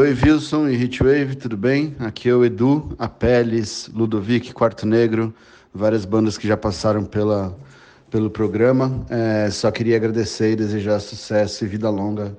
Oi, 0.05 0.15
Wilson 0.23 0.69
e 0.69 0.75
Hitwave, 0.75 1.35
tudo 1.35 1.57
bem? 1.57 1.97
Aqui 1.99 2.29
é 2.29 2.35
o 2.35 2.45
Edu, 2.45 2.95
Apeles, 2.99 3.89
Ludovic, 3.91 4.53
Quarto 4.53 4.87
Negro, 4.87 5.35
várias 5.73 6.05
bandas 6.05 6.37
que 6.37 6.47
já 6.47 6.59
passaram 6.59 7.07
pela, 7.07 7.57
pelo 8.11 8.29
programa. 8.29 9.07
É, 9.09 9.49
só 9.51 9.71
queria 9.71 9.97
agradecer 9.97 10.53
e 10.53 10.57
desejar 10.57 11.01
sucesso 11.01 11.65
e 11.65 11.69
vida 11.69 11.89
longa 11.89 12.37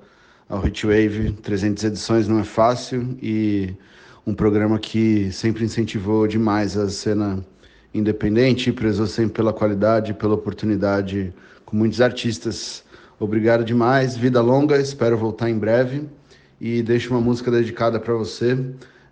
ao 0.48 0.64
Hitwave. 0.68 1.32
300 1.42 1.86
edições 1.86 2.28
não 2.28 2.38
é 2.40 2.44
fácil 2.44 3.18
e 3.20 3.74
um 4.28 4.36
programa 4.36 4.78
que 4.78 5.32
sempre 5.32 5.66
incentivou 5.66 6.28
demais 6.28 6.78
a 6.78 6.88
cena 6.88 7.44
independente, 7.92 8.72
prezou 8.72 9.08
sempre 9.08 9.34
pela 9.34 9.52
qualidade, 9.52 10.14
pela 10.14 10.36
oportunidade 10.36 11.34
com 11.66 11.76
muitos 11.76 12.00
artistas. 12.00 12.84
Obrigado 13.20 13.66
demais, 13.66 14.16
vida 14.16 14.40
longa, 14.40 14.78
espero 14.78 15.18
voltar 15.18 15.50
em 15.50 15.58
breve 15.58 16.08
e 16.60 16.82
deixo 16.82 17.12
uma 17.12 17.22
música 17.22 17.52
dedicada 17.52 18.00
para 18.00 18.14
você, 18.14 18.58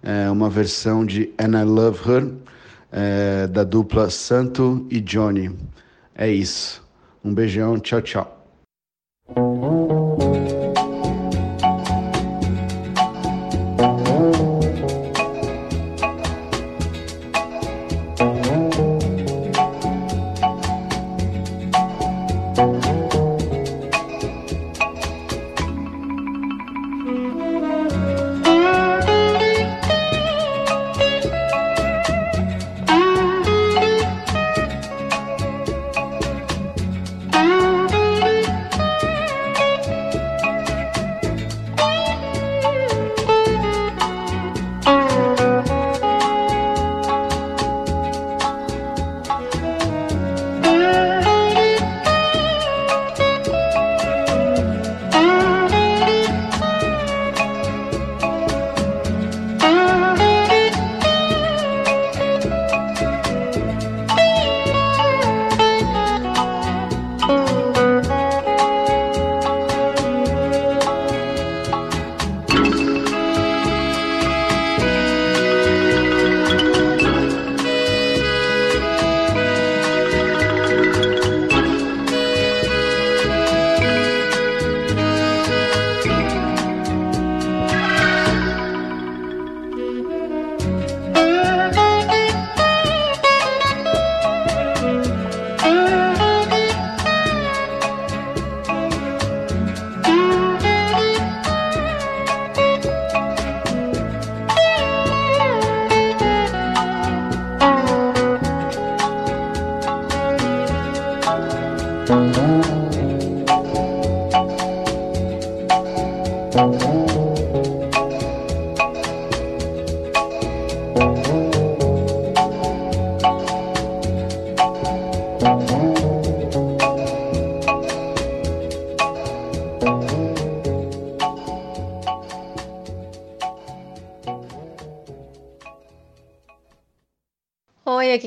é 0.01 0.29
uma 0.29 0.49
versão 0.49 1.05
de 1.05 1.33
And 1.39 1.59
I 1.59 1.63
Love 1.63 2.09
Her, 2.09 2.31
é, 2.91 3.47
da 3.47 3.63
dupla 3.63 4.09
Santo 4.09 4.85
e 4.89 4.99
Johnny. 4.99 5.55
É 6.15 6.29
isso. 6.29 6.83
Um 7.23 7.33
beijão, 7.33 7.79
tchau, 7.79 8.01
tchau. 8.01 8.43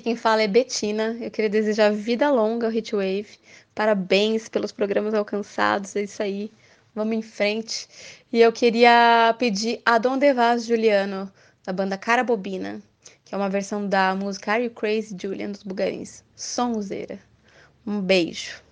Quem 0.06 0.14
fala 0.14 0.40
é 0.40 0.46
Betina. 0.46 1.16
Eu 1.20 1.32
queria 1.32 1.50
desejar 1.50 1.92
vida 1.92 2.30
longa 2.30 2.68
ao 2.68 2.72
Hitwave. 2.72 3.40
Parabéns 3.74 4.48
pelos 4.48 4.70
programas 4.70 5.12
alcançados, 5.14 5.96
é 5.96 6.02
isso 6.02 6.22
aí. 6.22 6.48
Vamos 6.94 7.16
em 7.16 7.22
frente. 7.22 7.88
E 8.32 8.40
eu 8.40 8.52
queria 8.52 9.34
pedir 9.36 9.80
a 9.84 9.98
Dom 9.98 10.16
Devaz 10.16 10.64
Juliano, 10.64 11.28
da 11.64 11.72
banda 11.72 11.98
Cara 11.98 12.22
Bobina, 12.22 12.80
que 13.24 13.34
é 13.34 13.36
uma 13.36 13.50
versão 13.50 13.88
da 13.88 14.14
música 14.14 14.52
Are 14.52 14.62
You 14.62 14.70
Crazy 14.70 15.16
Julian 15.20 15.50
dos 15.50 15.64
Bugarins. 15.64 16.22
Sonzeira. 16.36 17.18
Um 17.84 18.00
beijo. 18.00 18.62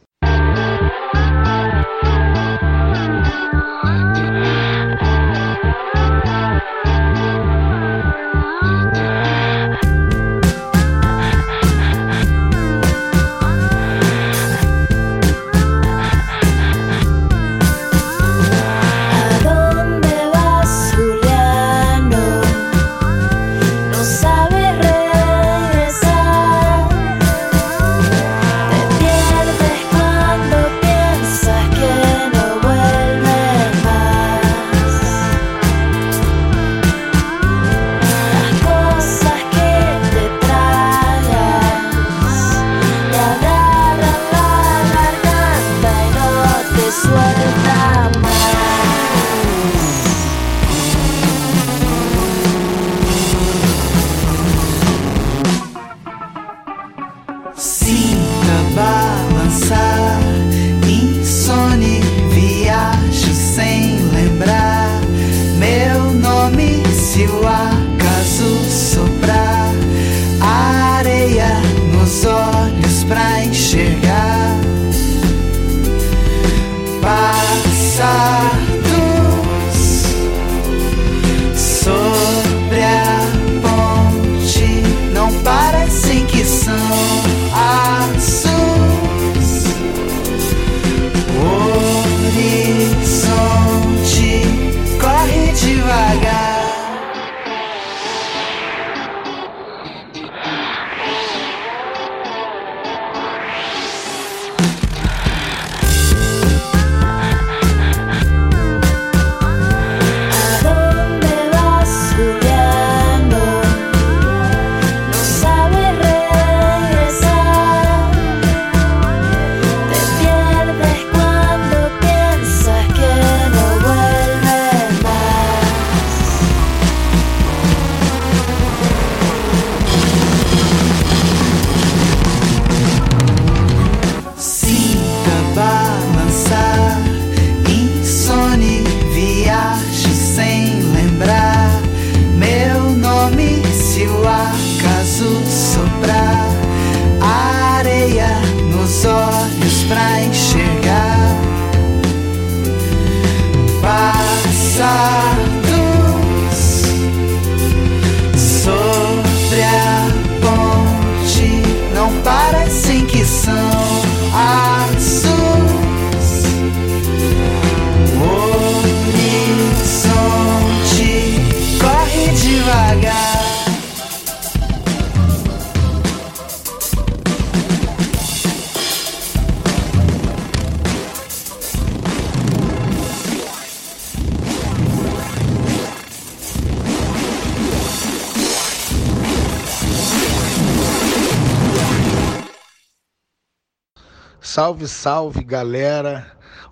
Salve, 194.88 194.88
salve, 194.88 195.44
galera, 195.44 196.26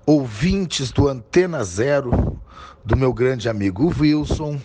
ouvintes 0.07 0.91
do 0.91 1.09
Antena 1.09 1.63
Zero, 1.65 2.41
do 2.85 2.97
meu 2.97 3.13
grande 3.13 3.49
amigo 3.49 3.93
Wilson. 3.99 4.61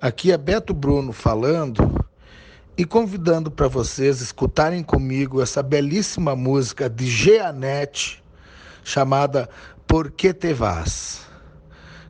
Aqui 0.00 0.32
é 0.32 0.38
Beto 0.38 0.74
Bruno 0.74 1.12
falando 1.12 2.04
e 2.76 2.84
convidando 2.84 3.50
para 3.50 3.68
vocês 3.68 4.20
escutarem 4.20 4.82
comigo 4.82 5.42
essa 5.42 5.62
belíssima 5.62 6.34
música 6.34 6.88
de 6.88 7.06
Geanete 7.06 8.22
chamada 8.82 9.48
Por 9.86 10.10
que 10.10 10.32
te 10.32 10.52
vas? 10.52 11.26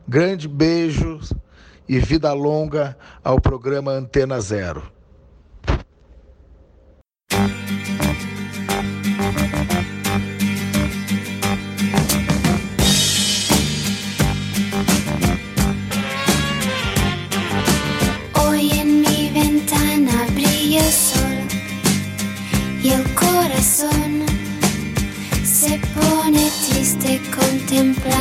Grande 0.07 0.47
beijo 0.47 1.19
e 1.87 1.99
vida 1.99 2.31
longa 2.33 2.97
ao 3.23 3.39
programa 3.39 3.91
Antena 3.91 4.39
Zero. 4.39 4.91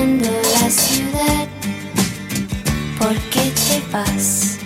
La 0.07 0.71
ciudad. 0.71 1.47
¿Por 2.99 3.15
qué 3.31 3.53
te 3.67 3.83
vas? 3.93 4.59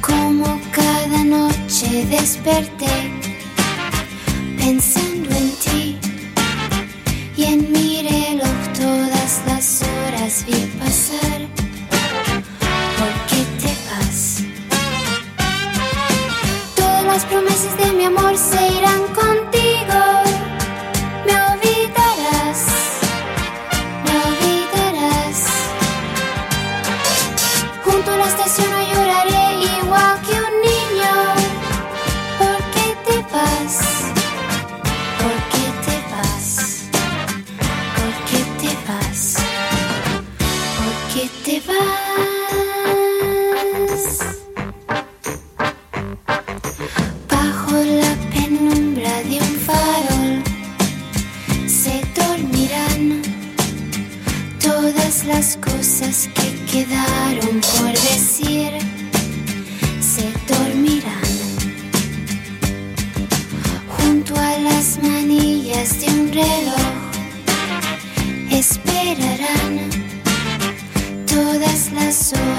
Como 0.00 0.60
cada 0.72 1.24
noche 1.24 2.06
desperté 2.08 3.12
pensando 4.56 5.28
en 5.34 5.50
ti 5.62 5.98
y 7.36 7.44
en 7.44 7.72
mi 7.72 8.02
reloj 8.02 8.58
todas 8.78 9.42
las 9.46 9.82
horas 9.82 10.44
vi 10.46 10.60
pasar. 10.78 11.40
¿Por 12.98 13.12
qué 13.28 13.44
te 13.60 13.72
vas? 13.88 14.42
Todas 16.76 17.04
las 17.04 17.24
promesas 17.26 17.76
de 17.76 17.92
mi 17.92 18.04
amor 18.04 18.36
se 18.36 18.77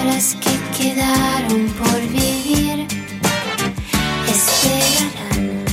las 0.03 0.35
horas 0.35 0.37
que 0.41 0.83
quedaron 0.83 1.67
por 1.77 1.99
vivir. 2.09 2.87
Esperarán. 4.27 5.65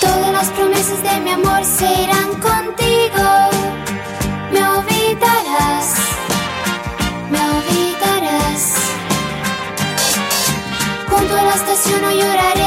Todas 0.00 0.32
las 0.32 0.48
promesas 0.50 1.02
de 1.02 1.20
mi 1.20 1.30
amor 1.30 1.64
se 1.64 1.86
irán 2.02 2.30
contigo. 2.40 3.26
Me 4.52 4.60
olvidarás, 4.66 5.88
me 7.30 7.40
olvidarás. 7.40 8.62
Junto 11.08 11.36
a 11.36 11.42
la 11.42 11.54
estación 11.54 12.02
no 12.02 12.10
lloraré 12.10 12.63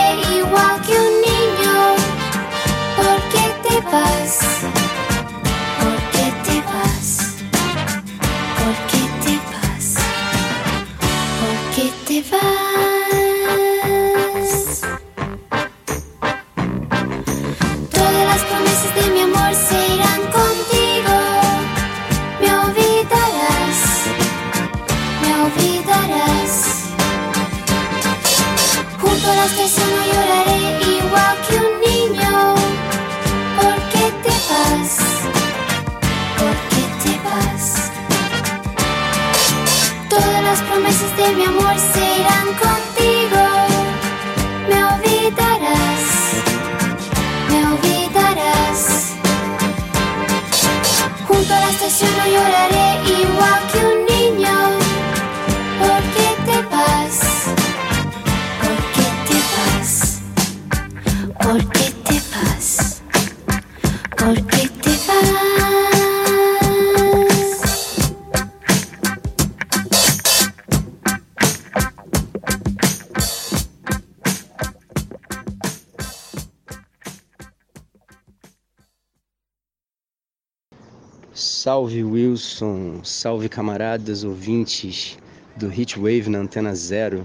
Salve 81.77 82.03
Wilson, 82.03 83.01
salve 83.03 83.47
camaradas 83.47 84.23
ouvintes 84.23 85.15
do 85.55 85.71
Hitwave 85.71 86.27
na 86.27 86.39
Antena 86.39 86.73
Zero, 86.73 87.23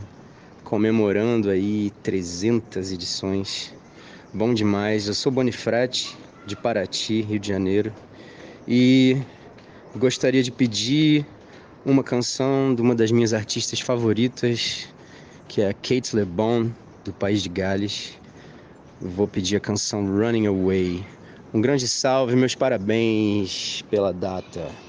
comemorando 0.62 1.48
aí 1.48 1.90
300 2.02 2.92
edições. 2.92 3.74
Bom 4.30 4.52
demais, 4.52 5.08
eu 5.08 5.14
sou 5.14 5.32
Bonifrate, 5.32 6.14
de 6.46 6.54
Paraty, 6.54 7.22
Rio 7.22 7.38
de 7.38 7.48
Janeiro, 7.48 7.94
e 8.68 9.16
gostaria 9.96 10.42
de 10.42 10.52
pedir 10.52 11.24
uma 11.82 12.04
canção 12.04 12.74
de 12.74 12.82
uma 12.82 12.94
das 12.94 13.10
minhas 13.10 13.32
artistas 13.32 13.80
favoritas, 13.80 14.86
que 15.48 15.62
é 15.62 15.70
a 15.70 15.72
Kate 15.72 16.14
LeBon, 16.14 16.70
do 17.02 17.12
País 17.14 17.42
de 17.42 17.48
Gales. 17.48 18.18
Vou 19.00 19.26
pedir 19.26 19.56
a 19.56 19.60
canção 19.60 20.04
Running 20.14 20.44
Away. 20.44 21.02
Um 21.54 21.60
grande 21.60 21.86
salve, 21.86 22.34
meus 22.34 22.54
parabéns 22.54 23.82
pela 23.90 24.12
data. 24.12 24.80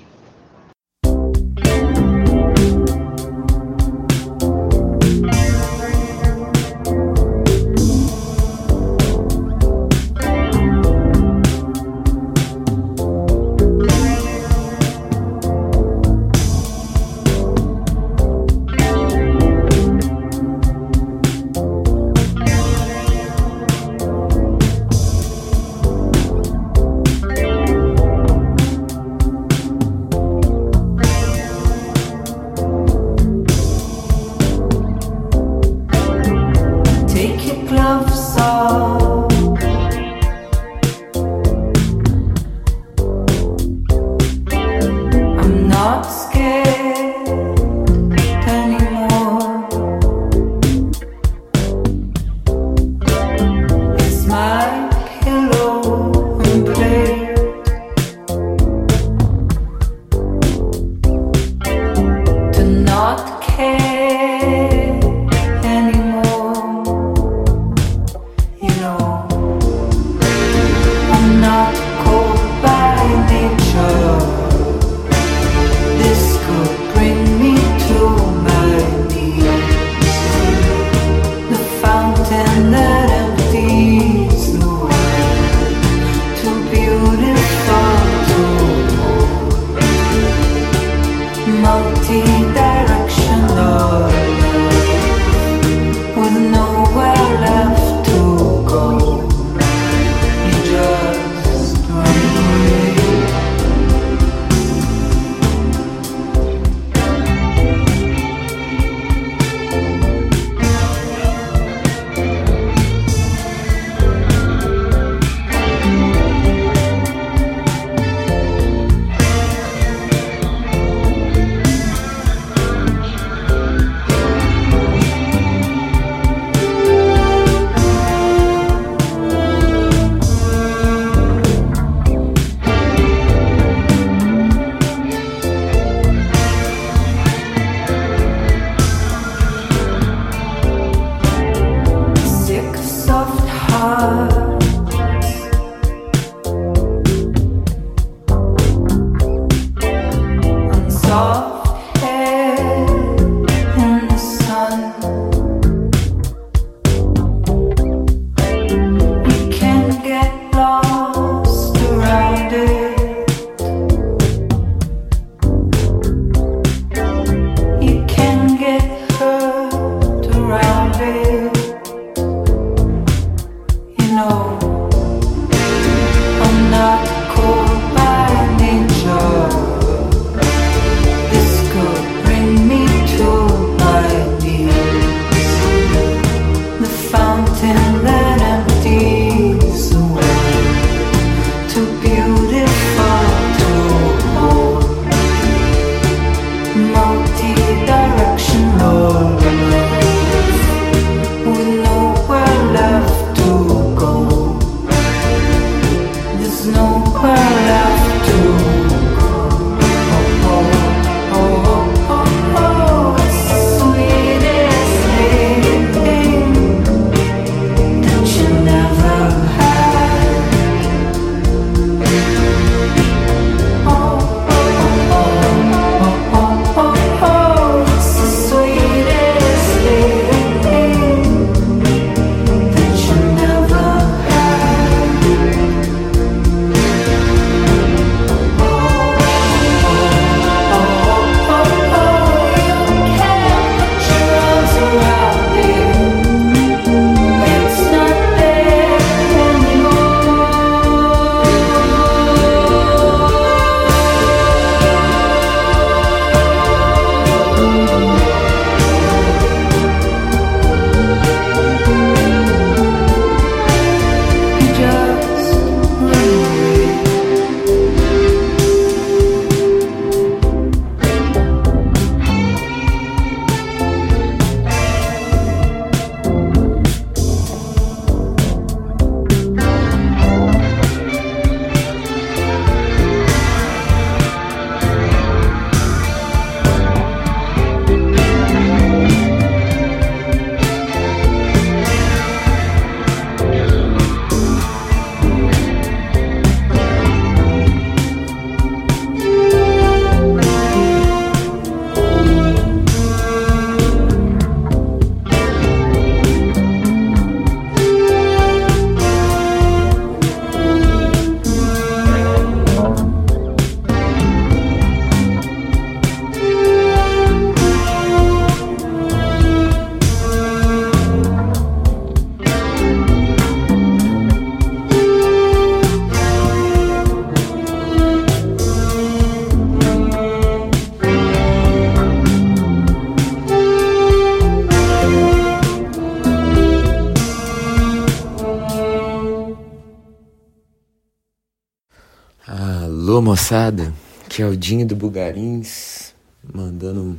Alô, 343.14 343.22
moçada, 343.22 343.94
que 344.28 344.42
é 344.42 344.48
o 344.48 344.58
Dinho 344.58 344.88
do 344.88 344.96
Bugarins, 344.96 346.16
mandando 346.52 347.00
um 347.00 347.18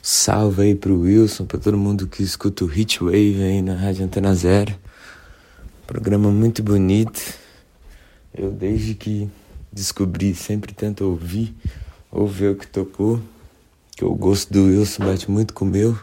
salve 0.00 0.62
aí 0.62 0.76
pro 0.76 1.00
Wilson, 1.00 1.44
pra 1.44 1.58
todo 1.58 1.76
mundo 1.76 2.06
que 2.06 2.22
escuta 2.22 2.64
o 2.64 2.72
Hitwave 2.72 3.42
aí 3.42 3.60
na 3.60 3.74
Rádio 3.74 4.04
Antena 4.04 4.32
Zero. 4.32 4.78
Programa 5.88 6.30
muito 6.30 6.62
bonito. 6.62 7.20
Eu, 8.32 8.52
desde 8.52 8.94
que 8.94 9.28
descobri, 9.72 10.36
sempre 10.36 10.72
tento 10.72 11.04
ouvir, 11.04 11.52
ouvir 12.12 12.50
o 12.50 12.54
que 12.54 12.68
tocou, 12.68 13.20
que 13.96 14.04
o 14.04 14.14
gosto 14.14 14.52
do 14.52 14.66
Wilson 14.66 15.04
bate 15.04 15.28
muito 15.28 15.52
com 15.52 15.64
o 15.64 15.68
meu. 15.68 15.98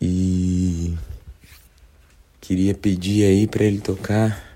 E 0.00 0.94
queria 2.40 2.74
pedir 2.74 3.24
aí 3.24 3.48
pra 3.48 3.64
ele 3.64 3.80
tocar 3.80 4.53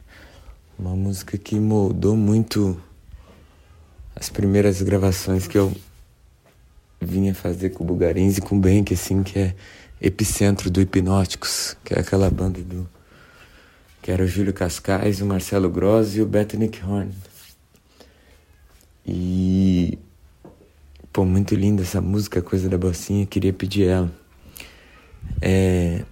uma 0.79 0.95
música 0.95 1.37
que 1.37 1.57
moldou 1.59 2.17
muito 2.17 2.81
as 4.15 4.29
primeiras 4.29 4.81
gravações 4.81 5.49
que 5.49 5.59
eu 5.59 5.75
vinha 7.01 7.35
fazer 7.35 7.71
com 7.71 7.83
o 7.83 7.87
Bugarins 7.87 8.39
e 8.39 8.41
com 8.41 8.57
o 8.57 8.61
Bank, 8.61 8.95
assim, 8.95 9.23
que 9.25 9.39
é 9.39 9.55
Epicentro 10.01 10.71
do 10.71 10.81
Hipnóticos, 10.81 11.77
que 11.85 11.95
é 11.95 11.99
aquela 11.99 12.31
banda 12.31 12.61
do. 12.61 12.89
que 14.01 14.13
era 14.13 14.23
o 14.23 14.27
Júlio 14.27 14.53
Cascais, 14.53 15.21
o 15.21 15.27
Marcelo 15.27 15.69
Grossi 15.69 16.19
e 16.19 16.23
o 16.23 16.27
Beto 16.27 16.57
Nick 16.57 16.81
Horn. 16.85 17.13
E. 19.05 19.99
Pô, 21.13 21.25
muito 21.25 21.57
linda 21.57 21.83
essa 21.83 22.01
música, 22.01 22.41
Coisa 22.41 22.69
da 22.69 22.79
Bocinha, 22.79 23.27
queria 23.27 23.53
pedir 23.53 23.89
ela. 23.89 24.13
É. 25.41 26.05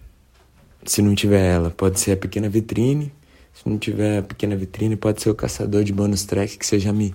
Se 0.84 1.02
não 1.02 1.14
tiver 1.14 1.44
ela, 1.44 1.70
pode 1.70 2.00
ser 2.00 2.12
a 2.12 2.16
Pequena 2.16 2.48
Vitrine. 2.48 3.12
Se 3.56 3.66
não 3.66 3.78
tiver 3.78 4.22
Pequena 4.22 4.54
Vitrine, 4.54 4.96
pode 4.96 5.22
ser 5.22 5.30
o 5.30 5.34
Caçador 5.34 5.82
de 5.82 5.90
Bônus 5.90 6.26
Track, 6.26 6.58
que 6.58 6.66
você 6.66 6.78
já 6.78 6.92
me 6.92 7.14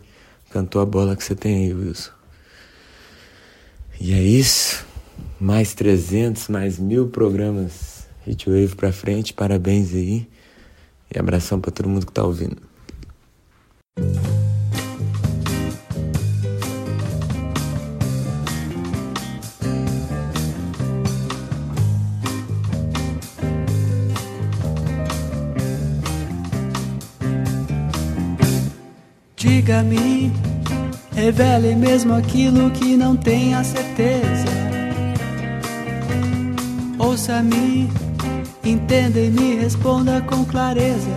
cantou 0.49 0.81
a 0.81 0.85
bola 0.85 1.15
que 1.15 1.23
você 1.23 1.35
tem 1.35 1.65
aí, 1.65 1.73
Wilson. 1.73 2.11
E 3.99 4.11
é 4.11 4.21
isso. 4.21 4.83
Mais 5.39 5.75
300, 5.75 6.47
mais 6.47 6.79
mil 6.79 7.09
programas 7.09 8.07
Hitwave 8.25 8.75
pra 8.75 8.91
frente. 8.91 9.33
Parabéns 9.33 9.93
aí. 9.93 10.27
E 11.13 11.19
abração 11.19 11.61
pra 11.61 11.69
todo 11.69 11.87
mundo 11.87 12.07
que 12.07 12.11
tá 12.11 12.23
ouvindo. 12.23 12.57
Diga-me, 29.41 30.31
revele 31.15 31.73
mesmo 31.73 32.13
aquilo 32.13 32.69
que 32.69 32.95
não 32.95 33.17
tenha 33.17 33.63
certeza. 33.63 34.45
Ouça-me, 36.99 37.89
entenda 38.63 39.19
e 39.19 39.31
me 39.31 39.55
responda 39.55 40.21
com 40.21 40.45
clareza. 40.45 41.09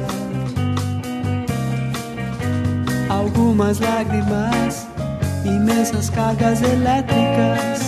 Algumas 3.11 3.79
lágrimas, 3.79 4.87
imensas 5.45 6.09
cargas 6.09 6.62
elétricas. 6.62 7.83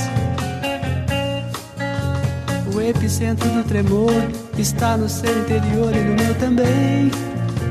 O 2.74 2.78
epicentro 2.82 3.48
do 3.48 3.64
tremor 3.64 4.12
está 4.58 4.98
no 4.98 5.08
seu 5.08 5.40
interior 5.40 5.96
e 5.96 6.00
no 6.00 6.14
meu 6.22 6.34
também. 6.34 7.10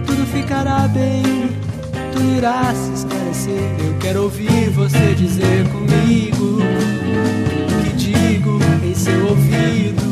Tudo 0.07 0.25
ficará 0.25 0.87
bem 0.87 1.63
irá 2.19 2.73
se 2.73 2.93
esclarecer. 2.93 3.75
Eu 3.79 3.97
quero 3.99 4.23
ouvir 4.23 4.69
você 4.71 5.13
dizer 5.15 5.67
comigo 5.69 6.59
o 6.59 7.83
que 7.83 7.93
digo 7.95 8.59
em 8.83 8.93
seu 8.93 9.27
ouvido. 9.27 10.05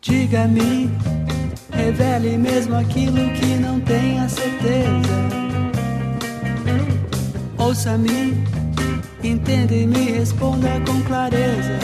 Diga-me, 0.00 0.90
revele 1.86 2.36
mesmo 2.36 2.74
aquilo 2.76 3.30
que 3.34 3.54
não 3.60 3.78
tenha 3.80 4.28
certeza. 4.28 5.16
Ouça-me, 7.56 8.44
entenda 9.22 9.72
e 9.72 9.86
me 9.86 10.10
responda 10.10 10.68
com 10.84 11.00
clareza. 11.02 11.78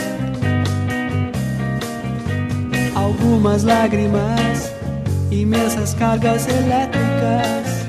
Algumas 2.97 3.63
lágrimas, 3.63 4.73
imensas 5.31 5.95
cargas 5.95 6.49
elétricas. 6.49 7.87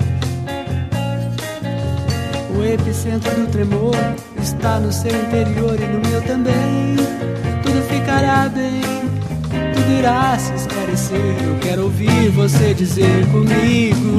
O 2.55 2.63
epicentro 2.63 3.31
do 3.31 3.47
tremor 3.47 3.95
está 4.39 4.79
no 4.79 4.91
seu 4.91 5.11
interior 5.11 5.79
e 5.79 5.85
no 5.87 6.09
meu 6.09 6.21
também. 6.21 6.95
Tudo 7.63 7.81
ficará 7.89 8.47
bem, 8.49 8.81
tudo 9.73 9.91
irá 9.91 10.37
esclarecer. 10.93 11.43
Eu 11.43 11.59
quero 11.59 11.83
ouvir 11.83 12.29
você 12.29 12.73
dizer 12.73 13.25
comigo 13.31 14.17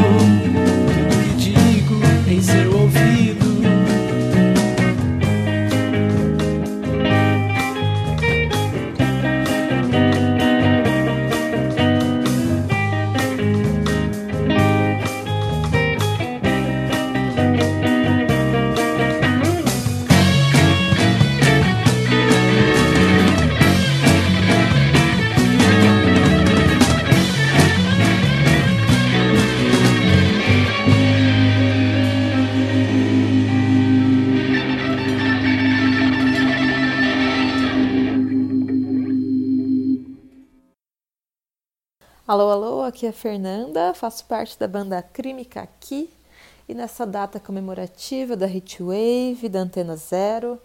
tudo 0.92 1.22
que 1.22 1.50
digo 1.50 2.00
em 2.28 2.42
seu 2.42 2.76
ouvido. 2.76 3.33
Alô, 42.26 42.48
alô, 42.48 42.80
aqui 42.80 43.04
é 43.04 43.10
a 43.10 43.12
Fernanda, 43.12 43.92
faço 43.92 44.24
parte 44.24 44.58
da 44.58 44.66
banda 44.66 45.02
Crime 45.02 45.46
Aqui 45.56 46.08
e 46.66 46.72
nessa 46.72 47.04
data 47.04 47.38
comemorativa 47.38 48.34
da 48.34 48.46
Hitwave, 48.46 49.46
da 49.50 49.58
Antena 49.58 49.94
Zero, 49.94 50.58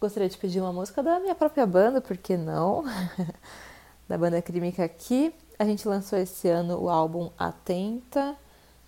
gostaria 0.00 0.28
de 0.28 0.38
pedir 0.38 0.60
uma 0.60 0.72
música 0.72 1.02
da 1.02 1.18
minha 1.18 1.34
própria 1.34 1.66
banda, 1.66 2.00
por 2.00 2.16
que 2.16 2.36
não? 2.36 2.84
da 4.08 4.16
banda 4.16 4.40
Crime 4.40 4.72
Aqui. 4.78 5.34
A 5.58 5.64
gente 5.64 5.88
lançou 5.88 6.16
esse 6.16 6.46
ano 6.46 6.80
o 6.80 6.88
álbum 6.88 7.28
Atenta, 7.36 8.36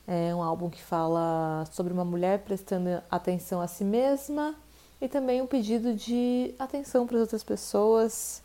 é 0.06 0.32
um 0.32 0.44
álbum 0.44 0.70
que 0.70 0.80
fala 0.80 1.64
sobre 1.72 1.92
uma 1.92 2.04
mulher 2.04 2.38
prestando 2.44 3.02
atenção 3.10 3.60
a 3.60 3.66
si 3.66 3.82
mesma 3.82 4.54
e 5.00 5.08
também 5.08 5.42
um 5.42 5.46
pedido 5.48 5.92
de 5.92 6.54
atenção 6.56 7.04
para 7.04 7.16
as 7.16 7.22
outras 7.22 7.42
pessoas. 7.42 8.44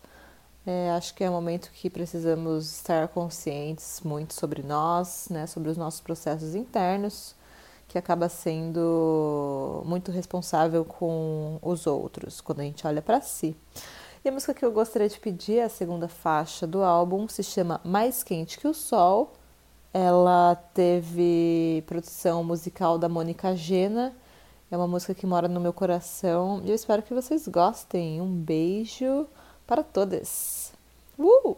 É, 0.68 0.90
acho 0.92 1.14
que 1.14 1.24
é 1.24 1.30
um 1.30 1.34
momento 1.34 1.70
que 1.72 1.92
precisamos 1.92 2.66
estar 2.78 3.08
conscientes 3.10 4.02
muito 4.04 4.34
sobre 4.34 4.64
nós, 4.64 5.28
né, 5.30 5.46
sobre 5.46 5.70
os 5.70 5.78
nossos 5.78 6.02
processos 6.02 6.56
internos, 6.56 7.36
que 7.88 8.00
acaba 8.00 8.28
sendo 8.30 9.84
muito 9.86 10.12
responsável 10.12 10.84
com 10.84 11.60
os 11.62 11.86
outros 11.86 12.42
quando 12.42 12.62
a 12.62 12.64
gente 12.64 12.86
olha 12.88 13.02
para 13.02 13.22
si. 13.22 13.56
E 14.24 14.30
a 14.30 14.32
música 14.32 14.56
que 14.56 14.66
eu 14.66 14.72
gostaria 14.72 15.08
de 15.08 15.20
pedir, 15.20 15.62
a 15.62 15.70
segunda 15.70 16.08
faixa 16.08 16.66
do 16.66 16.84
álbum, 16.84 17.28
se 17.28 17.44
chama 17.44 17.80
Mais 17.84 18.24
Quente 18.24 18.58
que 18.58 18.68
o 18.68 18.74
Sol. 18.74 19.34
Ela 19.94 20.56
teve 20.74 21.84
produção 21.86 22.44
musical 22.44 22.98
da 22.98 23.08
Mônica 23.08 23.56
Gena. 23.56 24.16
É 24.72 24.76
uma 24.76 24.88
música 24.88 25.14
que 25.14 25.28
mora 25.28 25.48
no 25.48 25.60
meu 25.60 25.72
coração 25.72 26.60
e 26.66 26.70
eu 26.70 26.76
espero 26.76 27.04
que 27.04 27.14
vocês 27.14 27.48
gostem. 27.48 28.20
Um 28.20 28.34
beijo 28.34 29.28
para 29.66 29.84
todas. 29.84 30.72
Uh! 31.18 31.56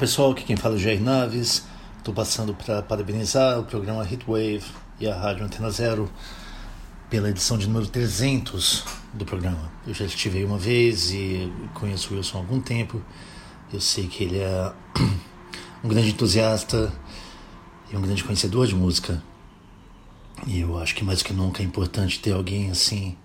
Pessoal, 0.00 0.30
aqui 0.30 0.44
quem 0.44 0.56
fala 0.56 0.76
é 0.76 0.78
Jair 0.78 0.98
Naves. 0.98 1.66
Estou 1.98 2.14
passando 2.14 2.54
para 2.54 2.80
parabenizar 2.80 3.60
o 3.60 3.64
programa 3.64 4.02
Hitwave 4.02 4.64
e 4.98 5.06
a 5.06 5.14
Rádio 5.14 5.44
Antena 5.44 5.70
Zero 5.70 6.10
pela 7.10 7.28
edição 7.28 7.58
de 7.58 7.66
número 7.66 7.86
300 7.86 8.82
do 9.12 9.26
programa. 9.26 9.70
Eu 9.86 9.92
já 9.92 10.06
estive 10.06 10.38
aí 10.38 10.44
uma 10.46 10.56
vez 10.56 11.10
e 11.10 11.52
conheço 11.74 12.14
o 12.14 12.16
Wilson 12.16 12.38
há 12.38 12.40
algum 12.40 12.62
tempo. 12.62 13.02
Eu 13.70 13.78
sei 13.78 14.06
que 14.06 14.24
ele 14.24 14.38
é 14.38 14.72
um 15.84 15.88
grande 15.90 16.08
entusiasta 16.08 16.90
e 17.92 17.96
um 17.96 18.00
grande 18.00 18.24
conhecedor 18.24 18.66
de 18.66 18.74
música. 18.74 19.22
E 20.46 20.60
eu 20.60 20.78
acho 20.78 20.94
que 20.94 21.04
mais 21.04 21.18
do 21.18 21.26
que 21.26 21.34
nunca 21.34 21.62
é 21.62 21.66
importante 21.66 22.20
ter 22.20 22.32
alguém 22.32 22.70
assim 22.70 23.18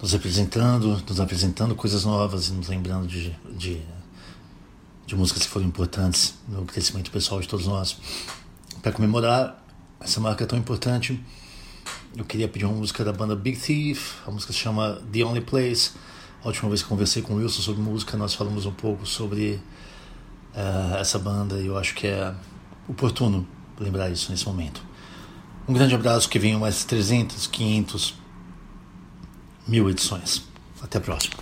nos 0.00 0.12
representando, 0.12 1.02
nos 1.06 1.20
apresentando 1.20 1.74
coisas 1.74 2.06
novas 2.06 2.48
e 2.48 2.52
nos 2.52 2.68
lembrando 2.68 3.06
de, 3.06 3.36
de, 3.50 3.82
de 5.08 5.16
músicas 5.16 5.44
que 5.44 5.48
foram 5.48 5.66
importantes 5.66 6.34
no 6.46 6.66
crescimento 6.66 7.10
pessoal 7.10 7.40
de 7.40 7.48
todos 7.48 7.66
nós. 7.66 7.96
Para 8.82 8.92
comemorar 8.92 9.64
essa 9.98 10.20
marca 10.20 10.46
tão 10.46 10.58
importante, 10.58 11.18
eu 12.14 12.26
queria 12.26 12.46
pedir 12.46 12.66
uma 12.66 12.76
música 12.76 13.02
da 13.02 13.12
banda 13.12 13.34
Big 13.34 13.58
Thief, 13.58 14.16
a 14.26 14.30
música 14.30 14.52
se 14.52 14.58
chama 14.58 15.00
The 15.10 15.24
Only 15.24 15.40
Place. 15.40 15.92
A 16.44 16.48
última 16.48 16.68
vez 16.68 16.82
que 16.82 16.88
conversei 16.88 17.22
com 17.22 17.32
o 17.32 17.36
Wilson 17.38 17.62
sobre 17.62 17.80
música, 17.80 18.18
nós 18.18 18.34
falamos 18.34 18.66
um 18.66 18.72
pouco 18.72 19.06
sobre 19.06 19.58
uh, 20.54 20.96
essa 20.98 21.18
banda 21.18 21.58
e 21.58 21.66
eu 21.66 21.78
acho 21.78 21.94
que 21.94 22.06
é 22.06 22.34
oportuno 22.86 23.48
lembrar 23.80 24.10
isso 24.10 24.30
nesse 24.30 24.46
momento. 24.46 24.82
Um 25.66 25.72
grande 25.72 25.94
abraço, 25.94 26.28
que 26.28 26.38
venham 26.38 26.60
mais 26.60 26.84
300, 26.84 27.46
500, 27.46 28.14
mil 29.66 29.88
edições. 29.88 30.42
Até 30.82 30.98
a 30.98 31.00
próxima. 31.00 31.34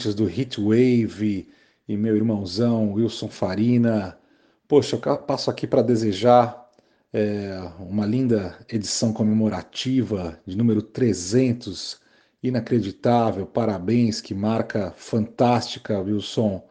Ouvintes 0.00 0.14
do 0.14 0.30
Hitwave 0.30 1.48
e 1.86 1.96
meu 1.96 2.16
irmãozão 2.16 2.92
Wilson 2.94 3.28
Farina. 3.28 4.18
Poxa, 4.66 4.96
eu 4.96 5.18
passo 5.18 5.50
aqui 5.50 5.66
para 5.66 5.82
desejar 5.82 6.70
é, 7.12 7.60
uma 7.78 8.06
linda 8.06 8.56
edição 8.68 9.12
comemorativa 9.12 10.40
de 10.46 10.56
número 10.56 10.80
300, 10.80 12.00
inacreditável, 12.42 13.44
parabéns, 13.44 14.22
que 14.22 14.32
marca 14.32 14.94
fantástica, 14.96 16.00
Wilson. 16.00 16.66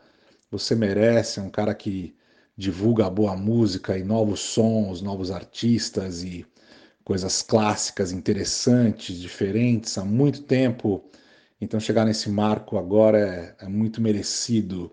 Você 0.49 0.73
merece, 0.73 1.39
é 1.39 1.43
um 1.43 1.51
cara 1.51 1.75
que 1.75 2.15
divulga 2.57 3.09
boa 3.11 3.35
música 3.35 3.95
e 3.95 4.03
novos 4.03 4.39
sons, 4.39 5.01
novos 5.01 5.29
artistas 5.29 6.23
e 6.23 6.45
coisas 7.03 7.43
clássicas, 7.43 8.11
interessantes, 8.11 9.17
diferentes 9.17 9.97
há 9.99 10.03
muito 10.03 10.41
tempo. 10.41 11.03
Então, 11.61 11.79
chegar 11.79 12.05
nesse 12.05 12.29
marco 12.29 12.77
agora 12.77 13.17
é, 13.19 13.65
é 13.65 13.67
muito 13.67 14.01
merecido. 14.01 14.91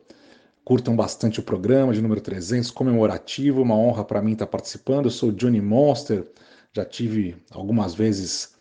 Curtam 0.65 0.97
bastante 0.97 1.39
o 1.39 1.43
programa 1.43 1.93
de 1.93 2.03
número 2.03 2.21
300, 2.21 2.71
comemorativo. 2.71 3.63
Uma 3.63 3.77
honra 3.77 4.05
para 4.05 4.21
mim 4.21 4.33
estar 4.33 4.47
participando. 4.49 5.07
Eu 5.07 5.11
sou 5.11 5.31
Johnny 5.31 5.61
Monster, 5.61 6.27
já 6.73 6.85
tive 6.85 7.37
algumas 7.51 7.95
vezes 7.95 8.57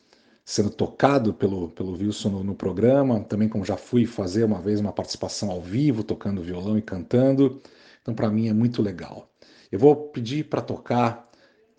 sendo 0.45 0.69
tocado 0.69 1.33
pelo, 1.33 1.69
pelo 1.69 1.93
Wilson 1.97 2.29
no, 2.29 2.43
no 2.43 2.55
programa, 2.55 3.19
também 3.21 3.49
como 3.49 3.65
já 3.65 3.75
fui 3.75 4.05
fazer 4.05 4.43
uma 4.43 4.61
vez 4.61 4.79
uma 4.79 4.93
participação 4.93 5.49
ao 5.49 5.59
vivo, 5.59 6.03
tocando 6.03 6.43
violão 6.43 6.77
e 6.77 6.83
cantando. 6.83 7.59
Então, 8.01 8.13
para 8.13 8.29
mim 8.29 8.47
é 8.47 8.53
muito 8.53 8.83
legal. 8.83 9.27
Eu 9.71 9.79
vou 9.79 9.95
pedir 9.95 10.45
para 10.47 10.61
tocar 10.61 11.27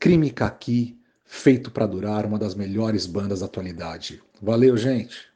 Crime 0.00 0.30
Caqui, 0.32 1.00
feito 1.24 1.70
para 1.70 1.86
durar, 1.86 2.26
uma 2.26 2.38
das 2.38 2.56
melhores 2.56 3.06
bandas 3.06 3.40
da 3.40 3.46
atualidade. 3.46 4.20
Valeu, 4.42 4.76
gente! 4.76 5.36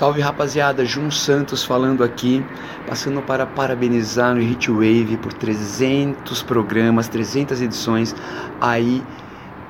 Salve 0.00 0.22
rapaziada, 0.22 0.82
Jun 0.82 1.10
Santos 1.10 1.62
falando 1.62 2.02
aqui, 2.02 2.42
passando 2.86 3.20
para 3.20 3.44
parabenizar 3.44 4.34
no 4.34 4.40
Hitwave 4.40 5.18
por 5.18 5.30
300 5.34 6.42
programas, 6.42 7.06
300 7.06 7.60
edições 7.60 8.16
aí 8.58 9.02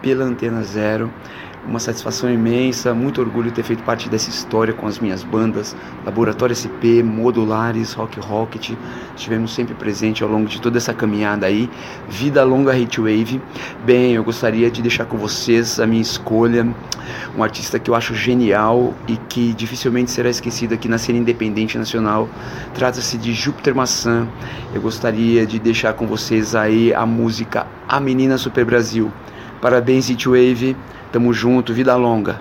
pela 0.00 0.24
Antena 0.24 0.62
Zero 0.62 1.12
uma 1.66 1.78
satisfação 1.78 2.30
imensa, 2.30 2.94
muito 2.94 3.20
orgulho 3.20 3.48
de 3.48 3.56
ter 3.56 3.62
feito 3.62 3.82
parte 3.82 4.08
dessa 4.08 4.30
história 4.30 4.72
com 4.72 4.86
as 4.86 4.98
minhas 4.98 5.22
bandas, 5.22 5.76
Laboratório 6.04 6.54
SP, 6.56 7.02
Modulares, 7.02 7.92
Rock 7.92 8.18
Rocket, 8.18 8.72
estivemos 9.14 9.54
sempre 9.54 9.74
presentes 9.74 10.22
ao 10.22 10.28
longo 10.28 10.48
de 10.48 10.60
toda 10.60 10.78
essa 10.78 10.94
caminhada 10.94 11.46
aí, 11.46 11.70
vida 12.08 12.42
longa 12.44 12.76
Hitwave. 12.76 13.40
Bem, 13.84 14.12
eu 14.12 14.24
gostaria 14.24 14.70
de 14.70 14.82
deixar 14.82 15.04
com 15.04 15.16
vocês 15.16 15.78
a 15.78 15.86
minha 15.86 16.02
escolha, 16.02 16.66
um 17.36 17.42
artista 17.42 17.78
que 17.78 17.90
eu 17.90 17.94
acho 17.94 18.14
genial 18.14 18.94
e 19.06 19.16
que 19.16 19.52
dificilmente 19.52 20.10
será 20.10 20.30
esquecido 20.30 20.74
aqui 20.74 20.88
na 20.88 20.98
cena 20.98 21.18
independente 21.18 21.76
nacional, 21.76 22.28
trata-se 22.74 23.16
de 23.18 23.32
Júpiter 23.32 23.74
Maçã. 23.74 24.26
Eu 24.74 24.80
gostaria 24.80 25.46
de 25.46 25.58
deixar 25.58 25.92
com 25.92 26.06
vocês 26.06 26.54
aí 26.54 26.92
a 26.94 27.04
música 27.04 27.66
A 27.88 28.00
Menina 28.00 28.38
Super 28.38 28.64
Brasil. 28.64 29.12
Parabéns, 29.60 30.08
Hitwave. 30.08 30.76
Tamo 31.12 31.32
junto, 31.32 31.74
vida 31.74 31.96
longa. 31.96 32.38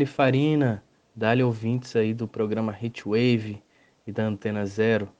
Dali 0.00 0.06
Farina, 0.06 0.82
Dali 1.14 1.42
ouvintes 1.42 1.94
aí 1.94 2.14
do 2.14 2.26
programa 2.26 2.74
Hitwave 2.80 3.62
e 4.06 4.10
da 4.10 4.24
Antena 4.24 4.64
Zero, 4.64 5.10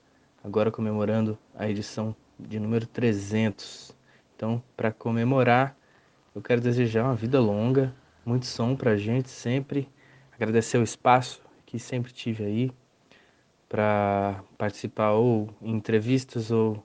agora 0.43 0.70
comemorando 0.70 1.39
a 1.55 1.68
edição 1.68 2.16
de 2.39 2.59
número 2.59 2.87
300. 2.87 3.95
Então, 4.35 4.62
para 4.74 4.91
comemorar, 4.91 5.76
eu 6.35 6.41
quero 6.41 6.62
desejar 6.62 7.05
uma 7.05 7.14
vida 7.14 7.39
longa, 7.39 7.95
muito 8.24 8.47
som 8.47 8.74
pra 8.74 8.97
gente 8.97 9.28
sempre, 9.28 9.87
agradecer 10.33 10.78
o 10.78 10.83
espaço 10.83 11.43
que 11.66 11.78
sempre 11.78 12.11
tive 12.11 12.43
aí 12.43 12.72
para 13.68 14.43
participar 14.57 15.11
ou 15.11 15.51
em 15.61 15.72
entrevistas 15.72 16.51
ou 16.51 16.83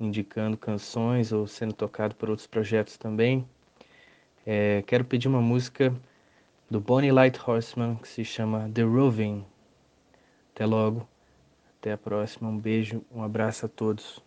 indicando 0.00 0.56
canções 0.56 1.30
ou 1.30 1.46
sendo 1.46 1.72
tocado 1.72 2.16
por 2.16 2.30
outros 2.30 2.48
projetos 2.48 2.96
também. 2.96 3.48
É, 4.44 4.82
quero 4.88 5.04
pedir 5.04 5.28
uma 5.28 5.40
música 5.40 5.94
do 6.70 6.80
Bonnie 6.80 7.12
Light 7.12 7.38
Horseman 7.46 7.96
que 7.96 8.08
se 8.08 8.24
chama 8.24 8.70
The 8.72 8.82
Roving. 8.82 9.44
Até 10.54 10.66
logo, 10.66 11.08
até 11.78 11.92
a 11.92 11.98
próxima, 11.98 12.48
um 12.48 12.58
beijo, 12.58 13.02
um 13.10 13.22
abraço 13.22 13.66
a 13.66 13.68
todos. 13.68 14.22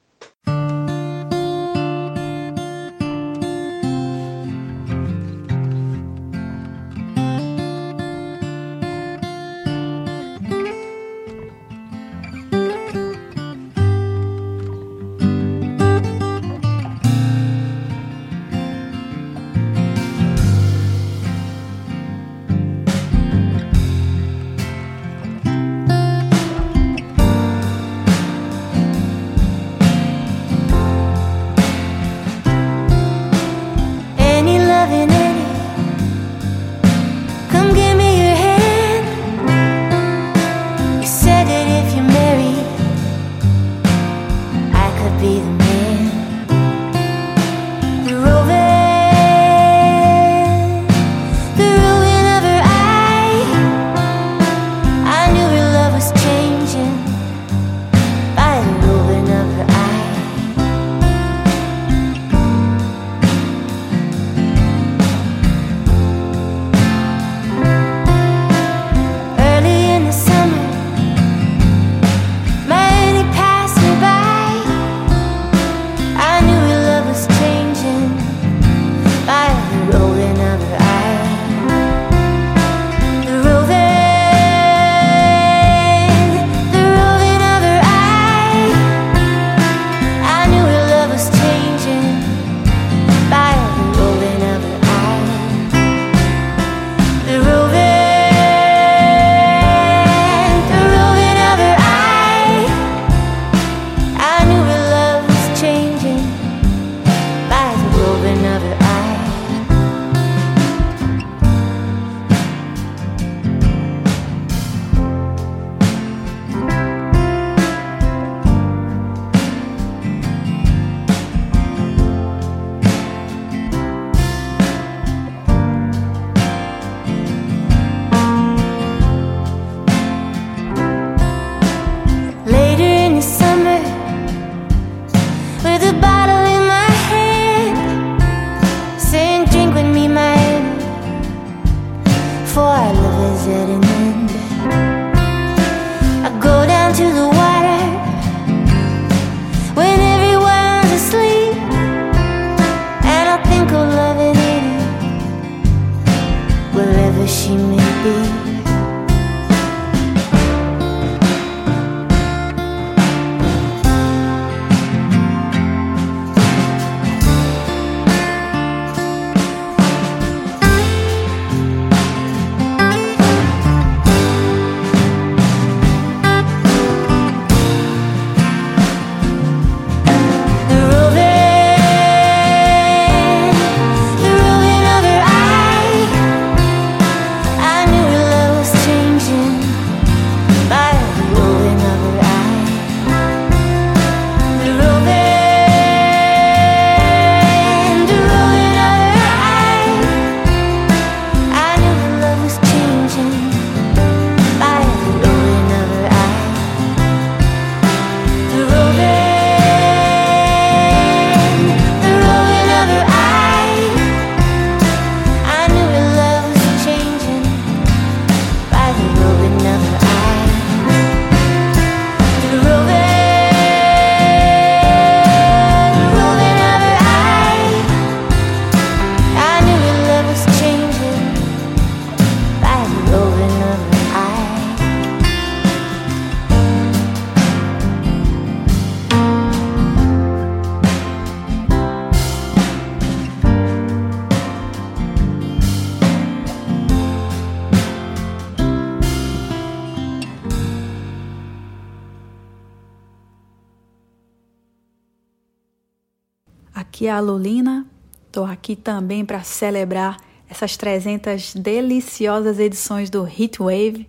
Aqui 257.01 257.07
é 257.07 257.11
a 257.11 257.19
Lulina, 257.19 257.87
estou 258.27 258.45
aqui 258.45 258.75
também 258.75 259.25
para 259.25 259.41
celebrar 259.41 260.17
essas 260.47 260.77
300 260.77 261.55
deliciosas 261.55 262.59
edições 262.59 263.09
do 263.09 263.27
Heatwave. 263.27 264.05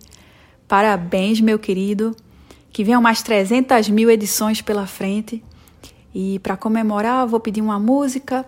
Parabéns, 0.67 1.41
meu 1.41 1.57
querido, 1.57 2.15
que 2.71 2.83
venham 2.83 3.01
mais 3.01 3.23
300 3.23 3.89
mil 3.89 4.11
edições 4.11 4.61
pela 4.61 4.85
frente. 4.85 5.43
E 6.13 6.37
para 6.37 6.55
comemorar, 6.55 7.25
vou 7.25 7.39
pedir 7.39 7.61
uma 7.61 7.79
música 7.79 8.45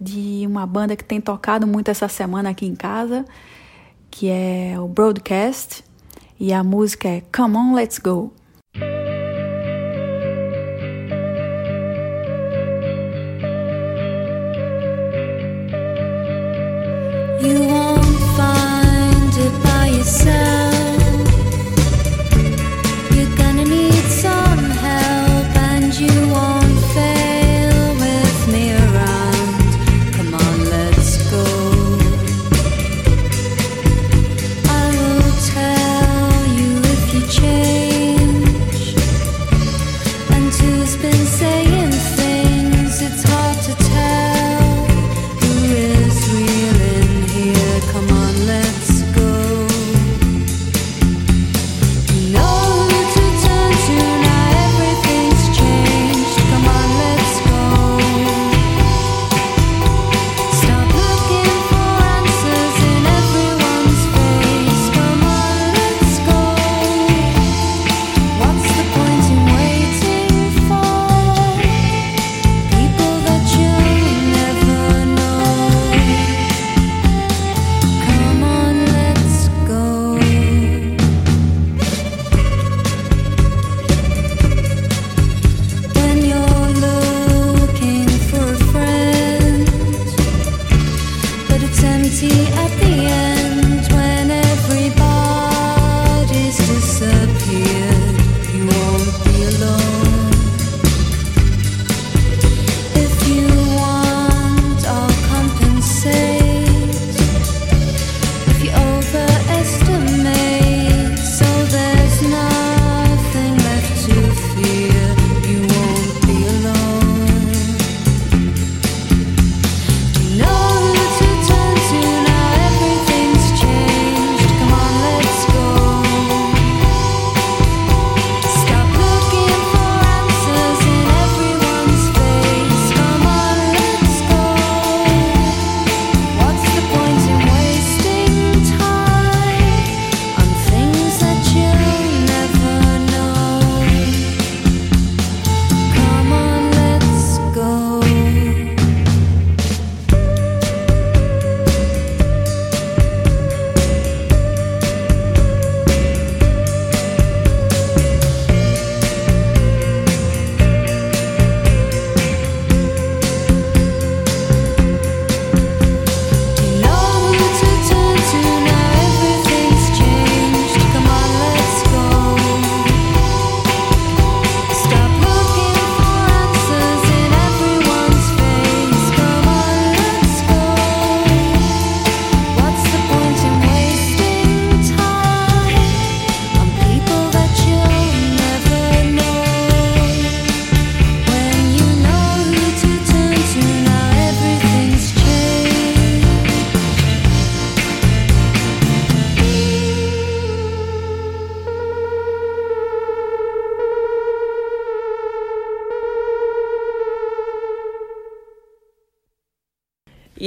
de 0.00 0.44
uma 0.46 0.64
banda 0.64 0.94
que 0.94 1.02
tem 1.02 1.20
tocado 1.20 1.66
muito 1.66 1.90
essa 1.90 2.06
semana 2.06 2.50
aqui 2.50 2.66
em 2.66 2.76
casa, 2.76 3.24
que 4.12 4.28
é 4.28 4.76
o 4.78 4.86
Broadcast, 4.86 5.82
e 6.38 6.52
a 6.52 6.62
música 6.62 7.08
é 7.08 7.22
Come 7.36 7.56
On, 7.56 7.74
Let's 7.74 7.98
Go. 7.98 8.32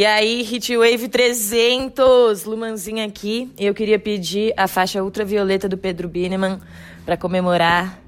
E 0.01 0.05
aí, 0.07 0.41
Hitwave 0.41 1.07
300, 1.07 2.45
Lumanzinha 2.45 3.05
aqui. 3.05 3.51
Eu 3.55 3.71
queria 3.71 3.99
pedir 3.99 4.51
a 4.57 4.67
faixa 4.67 5.03
ultravioleta 5.03 5.69
do 5.69 5.77
Pedro 5.77 6.09
Bineman 6.09 6.59
para 7.05 7.15
comemorar 7.15 8.01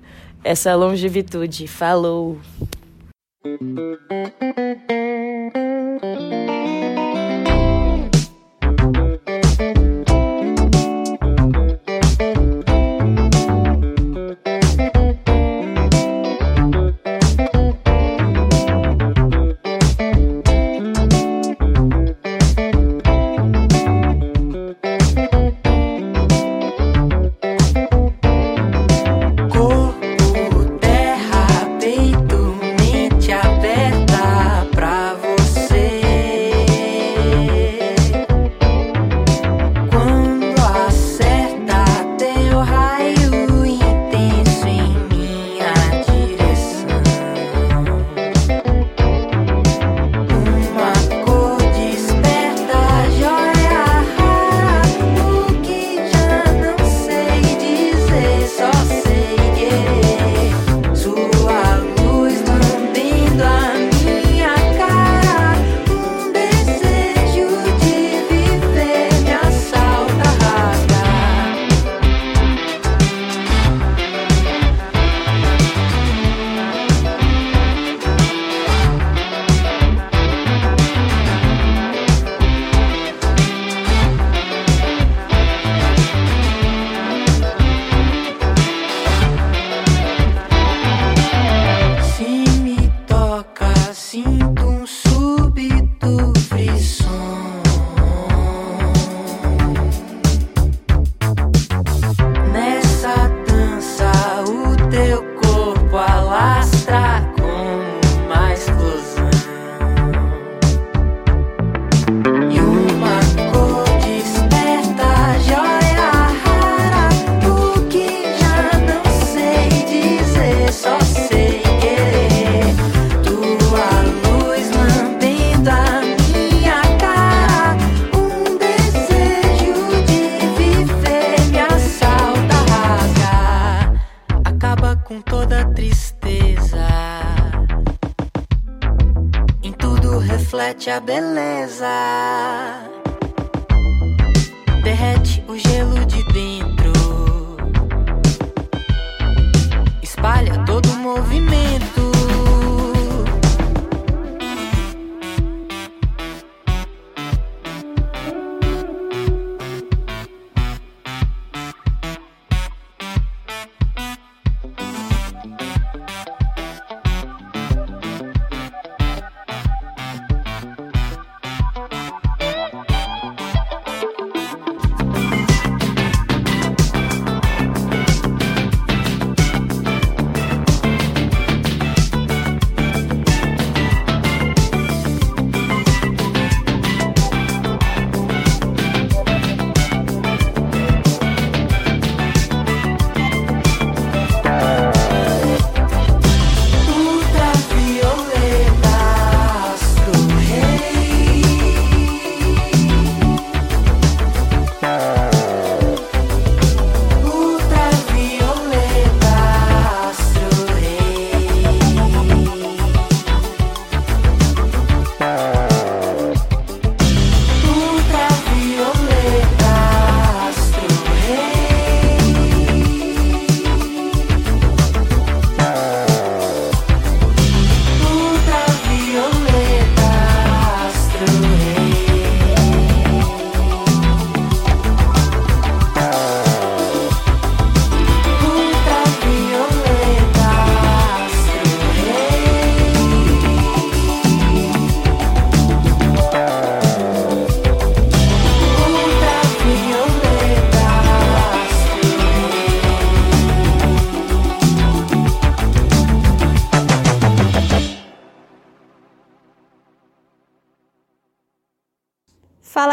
essa 0.43 0.73
longevitude. 0.73 1.67
Falou! 1.67 2.39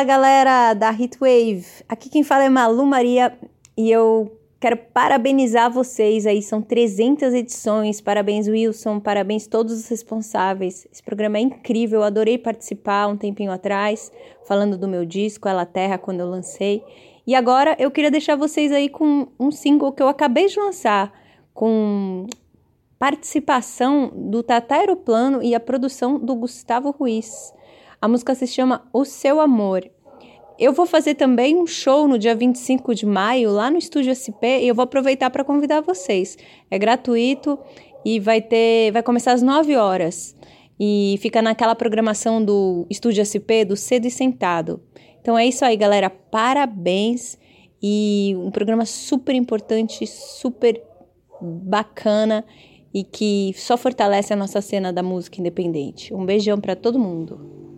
Fala 0.01 0.09
galera 0.09 0.73
da 0.73 0.91
Heatwave, 0.91 1.67
aqui 1.87 2.09
quem 2.09 2.23
fala 2.23 2.45
é 2.45 2.49
Malu 2.49 2.87
Maria 2.87 3.39
e 3.77 3.91
eu 3.91 4.35
quero 4.59 4.75
parabenizar 4.75 5.71
vocês 5.71 6.27
aí, 6.27 6.41
são 6.41 6.63
300 6.63 7.35
edições, 7.35 8.01
parabéns 8.01 8.49
Wilson, 8.49 8.99
parabéns 8.99 9.47
todos 9.47 9.75
os 9.75 9.87
responsáveis, 9.89 10.89
esse 10.91 11.03
programa 11.03 11.37
é 11.37 11.43
incrível, 11.43 12.01
eu 12.01 12.07
adorei 12.07 12.39
participar 12.39 13.09
um 13.09 13.17
tempinho 13.19 13.53
atrás, 13.53 14.11
falando 14.49 14.79
do 14.79 14.89
meu 14.89 15.05
disco, 15.05 15.47
Ela 15.47 15.67
Terra, 15.67 15.99
quando 15.99 16.21
eu 16.21 16.31
lancei, 16.31 16.83
e 17.27 17.35
agora 17.35 17.77
eu 17.79 17.91
queria 17.91 18.11
deixar 18.11 18.37
vocês 18.37 18.73
aí 18.73 18.89
com 18.89 19.29
um 19.39 19.51
single 19.51 19.93
que 19.93 20.03
eu 20.03 20.09
acabei 20.09 20.47
de 20.47 20.59
lançar, 20.59 21.13
com 21.53 22.27
participação 22.99 24.11
do 24.15 24.43
Tata 24.43 24.77
Aeroplano 24.77 25.43
e 25.43 25.55
a 25.55 25.61
produção 25.61 26.19
do 26.19 26.35
Gustavo 26.35 26.91
Ruiz. 26.91 27.53
A 28.03 28.09
música 28.09 28.35
se 28.35 28.47
chama 28.47 28.89
O 28.95 29.05
Seu 29.05 29.41
Amor. 29.41 29.87
Eu 30.59 30.73
vou 30.73 30.87
fazer 30.87 31.17
também 31.17 31.55
um 31.55 31.67
show 31.67 32.09
no 32.09 32.19
dia 32.19 32.35
25 32.35 32.95
de 32.95 33.05
maio 33.05 33.51
lá 33.51 33.71
no 33.71 33.77
Estúdio 33.77 34.15
SP 34.17 34.65
e 34.65 34.69
eu 34.69 34.75
vou 34.75 34.85
aproveitar 34.85 35.29
para 35.29 35.45
convidar 35.45 35.83
vocês. 35.83 36.39
É 36.71 36.79
gratuito 36.79 37.59
e 38.03 38.19
vai 38.19 38.41
ter, 38.41 38.91
vai 38.91 39.03
começar 39.03 39.33
às 39.33 39.43
9 39.43 39.77
horas 39.77 40.35
e 40.79 41.19
fica 41.21 41.43
naquela 41.43 41.75
programação 41.75 42.43
do 42.43 42.87
Estúdio 42.89 43.21
SP 43.21 43.67
do 43.69 43.77
Cedo 43.77 44.07
e 44.07 44.11
Sentado. 44.11 44.83
Então 45.21 45.37
é 45.37 45.47
isso 45.47 45.63
aí, 45.63 45.77
galera. 45.77 46.09
Parabéns 46.09 47.39
e 47.83 48.35
um 48.39 48.51
programa 48.51 48.87
super 48.87 49.35
importante, 49.35 50.07
super 50.07 50.83
bacana 51.39 52.47
e 52.95 53.05
que 53.05 53.53
só 53.57 53.77
fortalece 53.77 54.33
a 54.33 54.37
nossa 54.37 54.63
cena 54.63 54.91
da 54.91 55.03
música 55.03 55.39
independente. 55.39 56.15
Um 56.15 56.25
beijão 56.25 56.59
para 56.59 56.75
todo 56.75 56.99
mundo. 56.99 57.70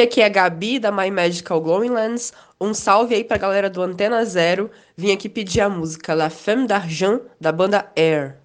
Oi, 0.00 0.04
aqui 0.04 0.22
é 0.22 0.24
a 0.24 0.30
Gabi 0.30 0.78
da 0.78 0.90
My 0.90 1.10
Magical 1.10 1.60
Glowing 1.60 1.90
Lens. 1.90 2.32
Um 2.58 2.72
salve 2.72 3.14
aí 3.14 3.22
pra 3.22 3.36
galera 3.36 3.68
do 3.68 3.82
Antena 3.82 4.24
Zero. 4.24 4.70
Vim 4.96 5.12
aqui 5.12 5.28
pedir 5.28 5.60
a 5.60 5.68
música 5.68 6.14
La 6.14 6.30
Femme 6.30 6.66
d'Argent 6.66 7.20
da 7.38 7.52
banda 7.52 7.92
Air. 7.94 8.39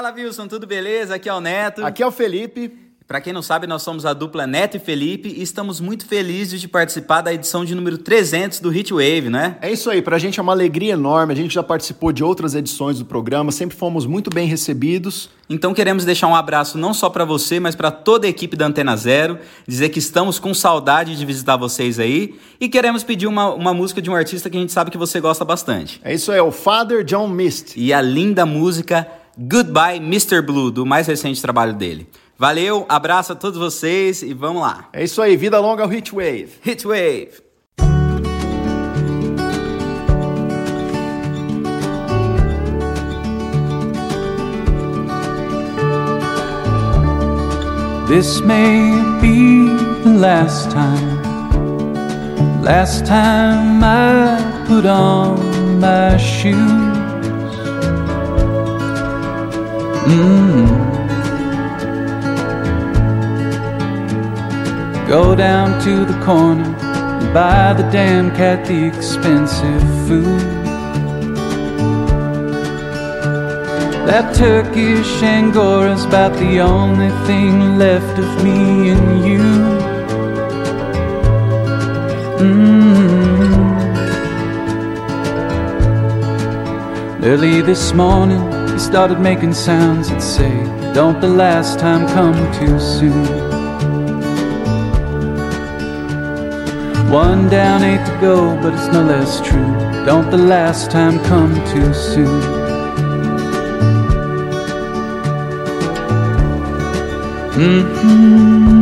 Fala, 0.00 0.14
Wilson, 0.14 0.48
tudo 0.48 0.66
beleza? 0.66 1.16
Aqui 1.16 1.28
é 1.28 1.34
o 1.34 1.42
Neto. 1.42 1.84
Aqui 1.84 2.02
é 2.02 2.06
o 2.06 2.10
Felipe. 2.10 2.72
Para 3.06 3.20
quem 3.20 3.34
não 3.34 3.42
sabe, 3.42 3.66
nós 3.66 3.82
somos 3.82 4.06
a 4.06 4.14
dupla 4.14 4.46
Neto 4.46 4.78
e 4.78 4.80
Felipe 4.80 5.28
e 5.28 5.42
estamos 5.42 5.78
muito 5.78 6.06
felizes 6.06 6.58
de 6.58 6.66
participar 6.66 7.20
da 7.20 7.34
edição 7.34 7.66
de 7.66 7.74
número 7.74 7.98
300 7.98 8.60
do 8.60 8.74
Hitwave, 8.74 9.28
né? 9.28 9.58
É 9.60 9.70
isso 9.70 9.90
aí, 9.90 10.00
pra 10.00 10.18
gente 10.18 10.40
é 10.40 10.42
uma 10.42 10.52
alegria 10.52 10.94
enorme. 10.94 11.34
A 11.34 11.36
gente 11.36 11.52
já 11.52 11.62
participou 11.62 12.12
de 12.12 12.24
outras 12.24 12.54
edições 12.54 12.98
do 12.98 13.04
programa, 13.04 13.52
sempre 13.52 13.76
fomos 13.76 14.06
muito 14.06 14.30
bem 14.30 14.46
recebidos. 14.48 15.28
Então 15.50 15.74
queremos 15.74 16.06
deixar 16.06 16.28
um 16.28 16.34
abraço 16.34 16.78
não 16.78 16.94
só 16.94 17.10
para 17.10 17.26
você, 17.26 17.60
mas 17.60 17.74
para 17.74 17.90
toda 17.90 18.26
a 18.26 18.30
equipe 18.30 18.56
da 18.56 18.64
Antena 18.64 18.96
Zero, 18.96 19.38
dizer 19.68 19.90
que 19.90 19.98
estamos 19.98 20.38
com 20.38 20.54
saudade 20.54 21.14
de 21.14 21.26
visitar 21.26 21.58
vocês 21.58 21.98
aí 21.98 22.38
e 22.58 22.70
queremos 22.70 23.04
pedir 23.04 23.26
uma, 23.26 23.52
uma 23.52 23.74
música 23.74 24.00
de 24.00 24.08
um 24.08 24.14
artista 24.14 24.48
que 24.48 24.56
a 24.56 24.60
gente 24.60 24.72
sabe 24.72 24.90
que 24.90 24.96
você 24.96 25.20
gosta 25.20 25.44
bastante. 25.44 26.00
É 26.02 26.14
isso 26.14 26.32
aí, 26.32 26.38
é 26.38 26.42
o 26.42 26.50
Father 26.50 27.04
John 27.04 27.28
Mist. 27.28 27.74
E 27.76 27.92
a 27.92 28.00
linda 28.00 28.46
música 28.46 29.19
Goodbye 29.38 29.96
Mr. 29.96 30.42
Blue, 30.42 30.70
do 30.70 30.84
mais 30.84 31.06
recente 31.06 31.40
trabalho 31.40 31.72
dele. 31.72 32.08
Valeu, 32.38 32.86
abraço 32.88 33.32
a 33.32 33.36
todos 33.36 33.58
vocês 33.58 34.22
e 34.22 34.32
vamos 34.32 34.62
lá. 34.62 34.88
É 34.92 35.04
isso 35.04 35.20
aí, 35.20 35.36
vida 35.36 35.60
longa 35.60 35.82
ao 35.82 35.92
Hitwave. 35.92 36.50
Hitwave. 36.64 37.50
This 48.08 48.40
may 48.40 49.20
be 49.20 49.68
the 50.02 50.18
last 50.18 50.70
time, 50.72 51.22
last 52.60 53.06
time 53.06 53.84
I 53.84 54.64
put 54.66 54.84
on 54.84 55.78
my 55.78 56.16
shoes. 56.16 56.99
Mm. 60.08 60.66
Go 65.06 65.34
down 65.34 65.80
to 65.82 66.04
the 66.04 66.18
corner 66.24 66.64
and 66.64 67.34
buy 67.34 67.74
the 67.74 67.82
damn 67.90 68.30
cat 68.34 68.64
the 68.66 68.86
expensive 68.86 69.82
food. 70.08 70.40
That 74.06 74.34
Turkish 74.34 75.22
Angora's 75.22 76.04
about 76.04 76.32
the 76.38 76.60
only 76.60 77.10
thing 77.26 77.76
left 77.76 78.18
of 78.18 78.44
me 78.44 78.90
and 78.90 79.24
you. 79.26 79.44
Mm. 82.40 82.90
Early 87.22 87.60
this 87.60 87.92
morning, 87.92 88.59
started 88.80 89.20
making 89.20 89.52
sounds 89.52 90.08
that 90.08 90.22
say, 90.22 90.50
Don't 90.94 91.20
the 91.20 91.28
last 91.28 91.78
time 91.78 92.08
come 92.08 92.34
too 92.52 92.80
soon. 92.80 93.26
One 97.10 97.48
down, 97.48 97.82
eight 97.84 98.04
to 98.06 98.18
go, 98.20 98.56
but 98.62 98.72
it's 98.72 98.86
no 98.92 99.02
less 99.02 99.40
true. 99.40 99.74
Don't 100.06 100.30
the 100.30 100.38
last 100.38 100.90
time 100.90 101.18
come 101.24 101.54
too 101.66 101.92
soon. 101.92 102.40
Mm-hmm. 107.60 108.79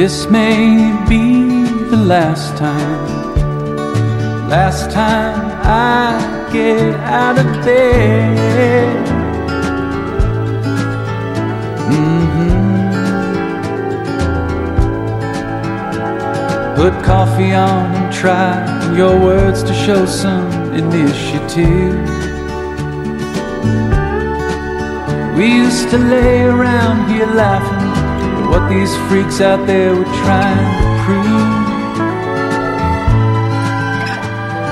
This 0.00 0.30
may 0.30 0.94
be 1.08 1.24
the 1.90 1.96
last 1.96 2.56
time, 2.56 3.38
last 4.48 4.92
time 4.92 5.50
I 5.64 6.48
get 6.52 6.94
out 7.00 7.36
of 7.36 7.46
bed. 7.64 9.06
Mm-hmm. 11.90 12.76
Put 16.76 16.94
coffee 17.04 17.52
on 17.52 17.92
and 17.96 18.12
try 18.14 18.54
your 18.96 19.18
words 19.18 19.64
to 19.64 19.74
show 19.74 20.06
some 20.06 20.48
initiative. 20.74 21.96
We 25.36 25.46
used 25.64 25.90
to 25.90 25.98
lay 25.98 26.42
around 26.44 27.10
here 27.10 27.26
laughing 27.26 27.77
what 28.58 28.68
these 28.70 28.94
freaks 29.08 29.40
out 29.40 29.66
there 29.66 29.94
were 29.94 30.12
trying 30.24 30.70
to 30.80 30.88
prove. 31.04 31.58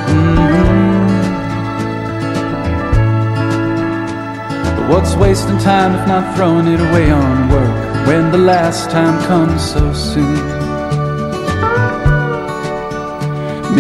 Mhm. 0.09 0.47
But 4.77 4.87
what's 4.91 5.15
wasting 5.15 5.59
time 5.59 5.95
if 5.99 6.05
not 6.09 6.25
throwing 6.35 6.67
it 6.75 6.81
away 6.89 7.11
on 7.11 7.49
work 7.55 7.75
when 8.09 8.33
the 8.33 8.43
last 8.53 8.91
time 8.91 9.17
comes 9.31 9.61
so 9.75 9.93
soon? 9.93 10.43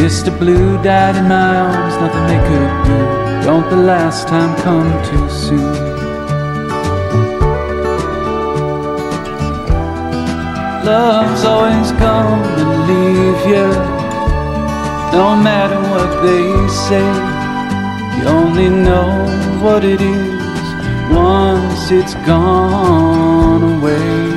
Mr. 0.00 0.30
Blue 0.38 0.68
died 0.82 1.16
in 1.16 1.26
my 1.28 1.50
arms, 1.68 1.94
nothing 2.02 2.26
they 2.32 2.40
could 2.50 2.72
do. 2.90 3.00
Don't 3.46 3.68
the 3.70 3.82
last 3.92 4.28
time 4.28 4.52
come 4.66 4.90
too 5.10 5.28
soon? 5.46 5.95
Love's 10.86 11.44
always 11.44 11.90
come 11.98 12.44
and 12.44 12.70
leave 12.86 13.40
you. 13.50 13.66
No 15.18 15.34
matter 15.34 15.80
what 15.90 16.22
they 16.22 16.68
say, 16.68 17.08
you 18.16 18.28
only 18.28 18.68
know 18.68 19.10
what 19.64 19.84
it 19.84 20.00
is 20.00 20.66
once 21.10 21.90
it's 21.90 22.14
gone 22.24 23.80
away. 23.80 24.35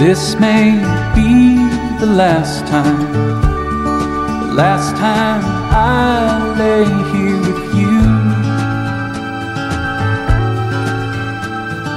This 0.00 0.34
may 0.40 0.78
be 1.14 1.58
the 2.00 2.06
last 2.06 2.66
time, 2.66 3.12
the 4.48 4.54
last 4.54 4.96
time 4.96 5.42
I 5.44 6.54
lay 6.56 6.86
here 7.12 7.36
with 7.36 7.74
you. 7.76 8.00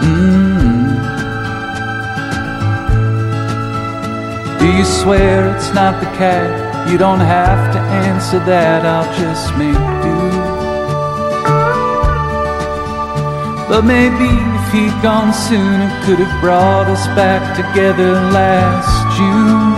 Mm. 0.04 1.00
Do 4.60 4.68
you 4.68 4.84
swear 4.84 5.56
it's 5.56 5.74
not 5.74 6.02
the 6.02 6.10
cat? 6.18 6.90
You 6.92 6.98
don't 6.98 7.22
have 7.22 7.74
to 7.74 7.80
answer 7.80 8.40
that, 8.40 8.86
I'll 8.86 9.08
just 9.18 9.56
make 9.56 9.78
do. 10.04 10.20
But 13.70 13.84
maybe 13.86 14.53
he'd 14.74 15.02
gone 15.04 15.32
sooner, 15.32 15.88
could 16.04 16.18
have 16.18 16.42
brought 16.42 16.88
us 16.88 17.06
back 17.16 17.56
together 17.56 18.12
last 18.40 18.96
June. 19.16 19.74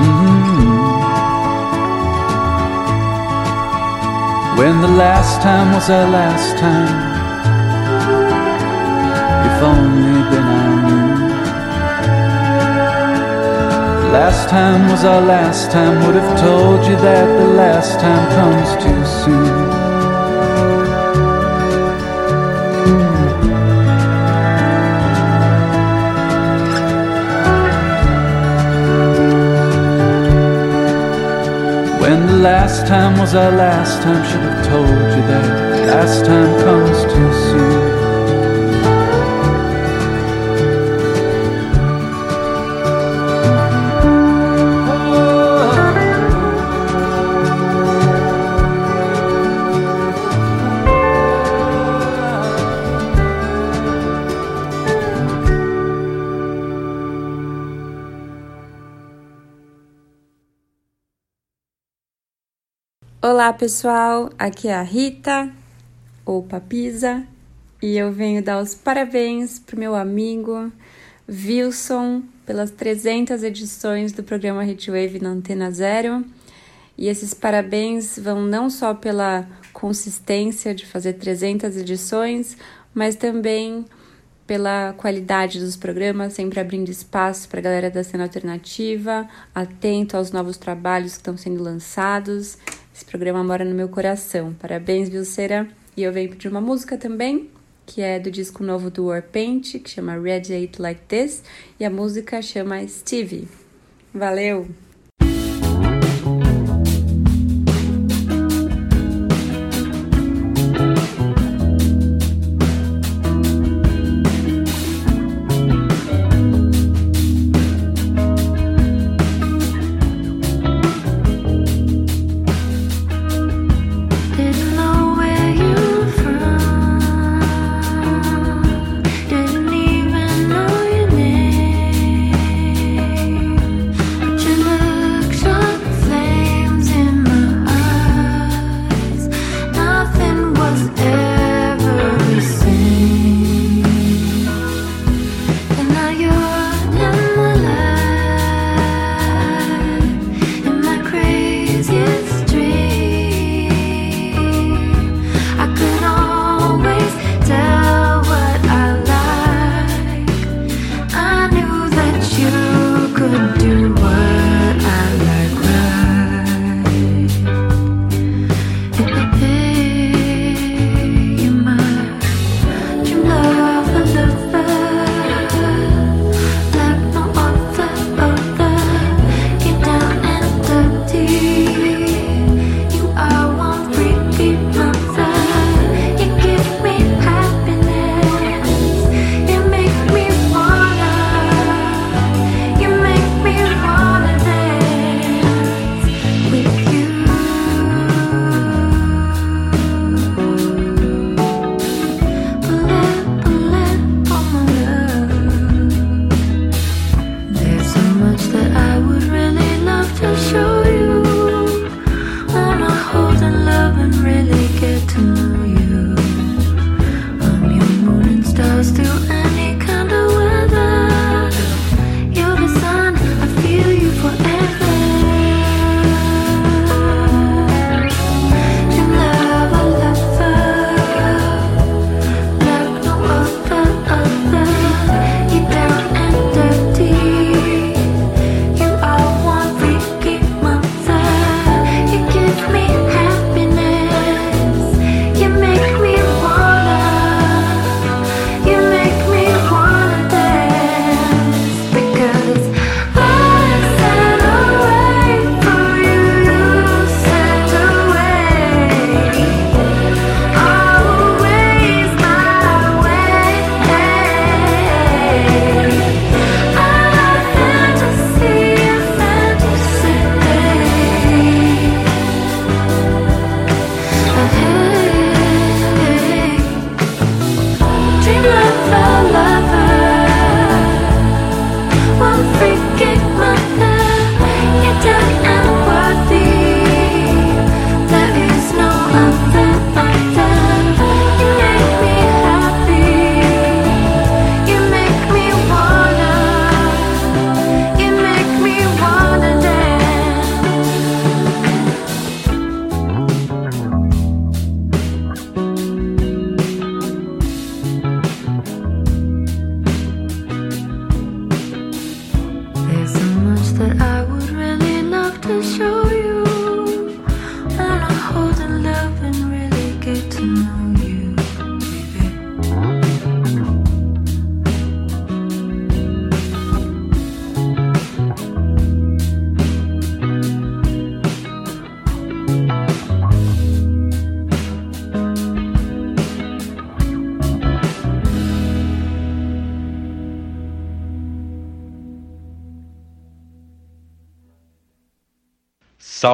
Mhm. 0.00 0.66
When 4.58 4.80
the 4.80 4.92
last 5.04 5.40
time 5.42 5.72
was 5.74 5.88
our 5.88 6.08
last 6.18 6.58
time. 6.58 6.94
If 9.48 9.62
only 9.62 10.22
then 10.30 10.46
I 10.58 10.66
knew. 10.86 11.06
Last 14.18 14.48
time 14.48 14.90
was 14.90 15.04
our 15.04 15.20
last 15.20 15.70
time. 15.70 15.94
Would 16.04 16.16
have 16.16 16.32
told 16.40 16.84
you 16.88 16.96
that 16.96 17.26
the 17.40 17.50
last 17.62 18.00
time 18.00 18.24
comes 18.38 18.70
too 18.82 19.02
soon. 19.22 19.65
Last 32.46 32.86
time 32.86 33.18
was 33.18 33.34
our 33.34 33.50
last 33.50 34.02
time. 34.04 34.22
Should 34.24 34.40
have 34.40 34.66
told 34.66 34.88
you 34.88 35.22
that 35.30 35.86
last 35.88 36.24
time 36.24 36.50
comes 36.60 37.02
too 37.12 37.32
soon. 37.48 37.75
Pessoal, 63.56 64.28
aqui 64.38 64.68
é 64.68 64.74
a 64.74 64.82
Rita, 64.82 65.50
ou 66.26 66.42
Papisa, 66.42 67.26
e 67.82 67.96
eu 67.96 68.12
venho 68.12 68.42
dar 68.42 68.60
os 68.60 68.74
parabéns 68.74 69.58
pro 69.58 69.78
meu 69.78 69.94
amigo 69.94 70.70
Wilson 71.26 72.22
pelas 72.44 72.70
300 72.70 73.42
edições 73.42 74.12
do 74.12 74.22
programa 74.22 74.64
Hitwave 74.64 75.20
na 75.20 75.30
Antena 75.30 75.70
Zero. 75.70 76.22
E 76.98 77.08
esses 77.08 77.32
parabéns 77.32 78.18
vão 78.18 78.42
não 78.42 78.68
só 78.68 78.92
pela 78.92 79.48
consistência 79.72 80.74
de 80.74 80.84
fazer 80.84 81.14
300 81.14 81.78
edições, 81.78 82.58
mas 82.94 83.16
também 83.16 83.86
pela 84.46 84.92
qualidade 84.98 85.58
dos 85.58 85.76
programas, 85.76 86.34
sempre 86.34 86.60
abrindo 86.60 86.90
espaço 86.90 87.48
para 87.48 87.58
a 87.58 87.62
galera 87.62 87.90
da 87.90 88.04
cena 88.04 88.24
alternativa, 88.24 89.26
atento 89.54 90.16
aos 90.16 90.30
novos 90.30 90.56
trabalhos 90.58 91.12
que 91.12 91.18
estão 91.18 91.36
sendo 91.36 91.62
lançados. 91.62 92.58
Esse 92.96 93.04
programa 93.04 93.44
mora 93.44 93.62
no 93.62 93.74
meu 93.74 93.90
coração. 93.90 94.54
Parabéns, 94.54 95.10
Vilceira. 95.10 95.68
E 95.94 96.02
eu 96.02 96.10
venho 96.10 96.30
pedir 96.30 96.48
uma 96.48 96.62
música 96.62 96.96
também, 96.96 97.50
que 97.84 98.00
é 98.00 98.18
do 98.18 98.30
disco 98.30 98.64
novo 98.64 98.88
do 98.88 99.08
Warpaint, 99.08 99.78
que 99.80 99.90
chama 99.90 100.14
Radiate 100.14 100.80
Like 100.80 101.02
This, 101.06 101.42
e 101.78 101.84
a 101.84 101.90
música 101.90 102.40
chama 102.40 102.88
Stevie. 102.88 103.48
Valeu! 104.14 104.66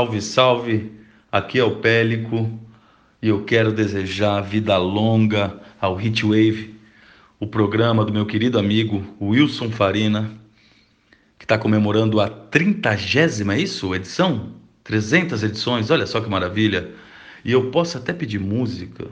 Salve, 0.03 0.20
salve! 0.20 0.93
Aqui 1.31 1.61
é 1.61 1.65
o 1.65 1.77
Pélico 1.77 2.51
e 3.23 3.29
eu 3.29 3.45
quero 3.45 3.73
desejar 3.73 4.41
vida 4.41 4.77
longa 4.77 5.61
ao 5.81 6.01
Hitwave, 6.01 6.74
o 7.39 7.47
programa 7.47 8.05
do 8.05 8.12
meu 8.12 8.27
querido 8.27 8.59
amigo 8.59 9.07
Wilson 9.20 9.70
Farina, 9.70 10.29
que 11.39 11.45
está 11.45 11.57
comemorando 11.57 12.20
a 12.20 12.29
trintagésima, 12.29 13.55
é 13.55 13.61
isso? 13.61 13.95
Edição? 13.95 14.55
300 14.83 15.45
edições, 15.45 15.89
olha 15.89 16.05
só 16.05 16.20
que 16.20 16.29
maravilha! 16.29 16.91
E 17.45 17.53
eu 17.53 17.70
posso 17.70 17.97
até 17.97 18.12
pedir 18.12 18.41
música. 18.41 19.07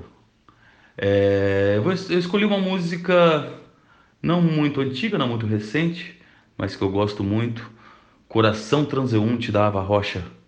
É, 0.98 1.80
eu 1.80 2.18
escolhi 2.18 2.44
uma 2.44 2.58
música 2.58 3.48
não 4.20 4.42
muito 4.42 4.80
antiga, 4.80 5.16
não 5.16 5.28
muito 5.28 5.46
recente, 5.46 6.20
mas 6.58 6.74
que 6.74 6.82
eu 6.82 6.90
gosto 6.90 7.22
muito. 7.22 7.70
Coração 8.26 8.84
Transeunte 8.84 9.52
da 9.52 9.68
Ava 9.68 9.82
Rocha. 9.82 10.39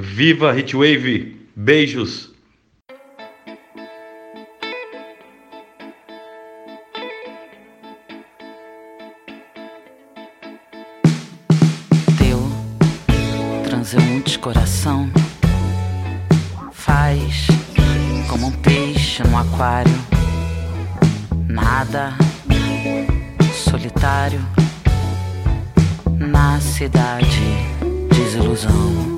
Viva 0.00 0.56
Hitwave! 0.56 1.36
Beijos! 1.56 2.30
Teu 12.16 12.38
transeunte 13.64 14.38
coração 14.38 15.10
faz 16.70 17.48
como 18.30 18.46
um 18.46 18.52
peixe 18.52 19.24
no 19.24 19.36
aquário, 19.36 19.90
nada 21.48 22.16
solitário 23.52 24.40
na 26.20 26.60
cidade 26.60 27.42
desilusão. 28.14 29.17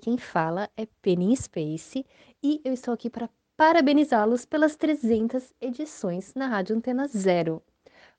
quem 0.00 0.16
fala 0.16 0.70
é 0.78 0.86
Penny 1.02 1.36
Space 1.36 2.06
e 2.42 2.60
eu 2.64 2.72
estou 2.72 2.94
aqui 2.94 3.10
para 3.10 3.28
parabenizá-los 3.54 4.46
pelas 4.46 4.74
300 4.74 5.52
edições 5.60 6.32
na 6.34 6.46
Rádio 6.46 6.74
Antena 6.74 7.06
Zero. 7.06 7.62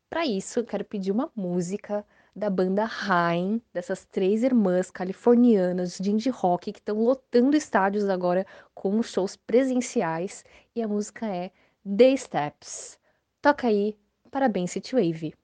Para 0.07 0.23
isso, 0.23 0.63
quero 0.63 0.85
pedir 0.85 1.11
uma 1.11 1.31
música 1.35 2.05
da 2.35 2.51
banda 2.51 2.85
Rain, 2.85 3.59
dessas 3.73 4.05
três 4.05 4.43
irmãs 4.43 4.91
californianas 4.91 5.97
de 5.97 6.11
indie 6.11 6.29
rock 6.29 6.71
que 6.71 6.79
estão 6.79 7.03
lotando 7.03 7.57
estádios 7.57 8.07
agora 8.07 8.45
com 8.75 9.01
shows 9.01 9.35
presenciais 9.35 10.45
e 10.75 10.83
a 10.83 10.87
música 10.87 11.25
é 11.25 11.51
The 11.83 12.15
Steps. 12.15 12.99
Toca 13.41 13.67
aí, 13.67 13.97
parabéns 14.29 14.71
City 14.71 14.93
Wave. 14.93 15.40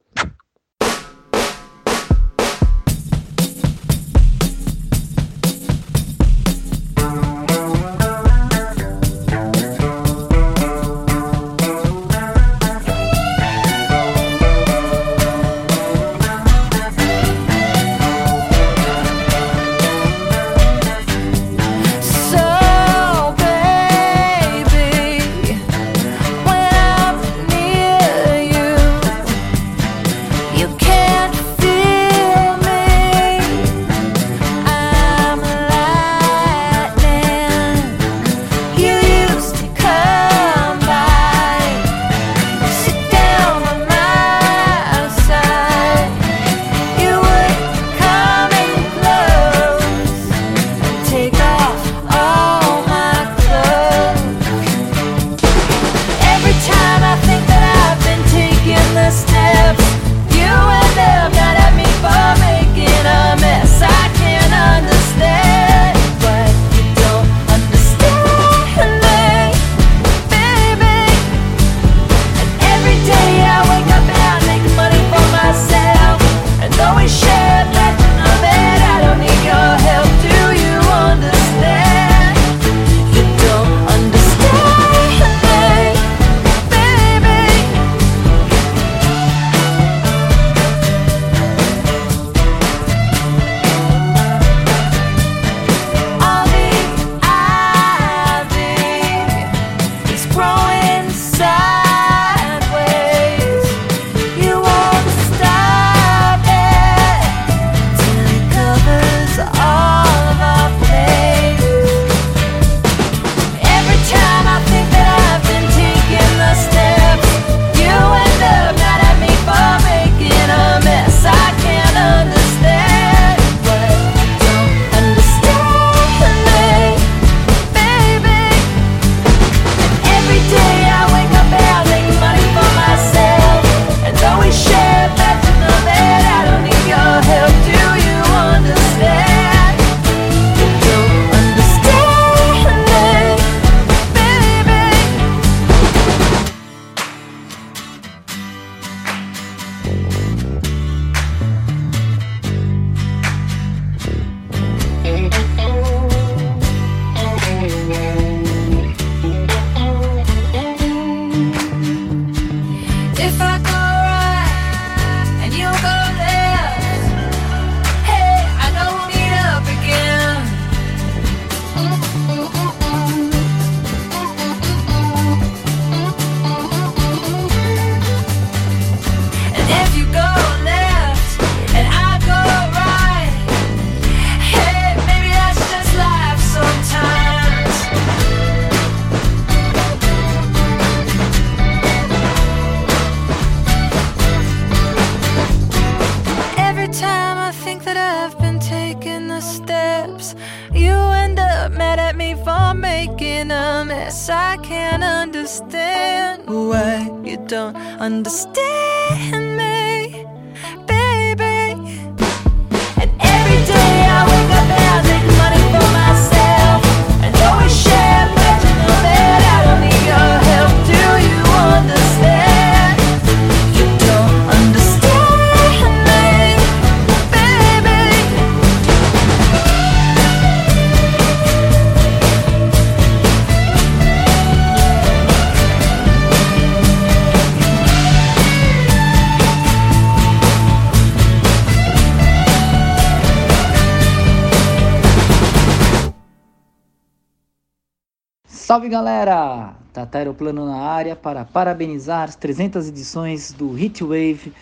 Salve 248.88 248.89
galera! 248.89 249.76
Tata 249.91 250.18
Aeroplano 250.18 250.65
na 250.65 250.77
área 250.77 251.14
para 251.14 251.43
parabenizar 251.43 252.23
as 252.23 252.38
300 252.38 252.88
edições 252.88 253.51
do 253.51 253.77
Heatwave 253.77 254.53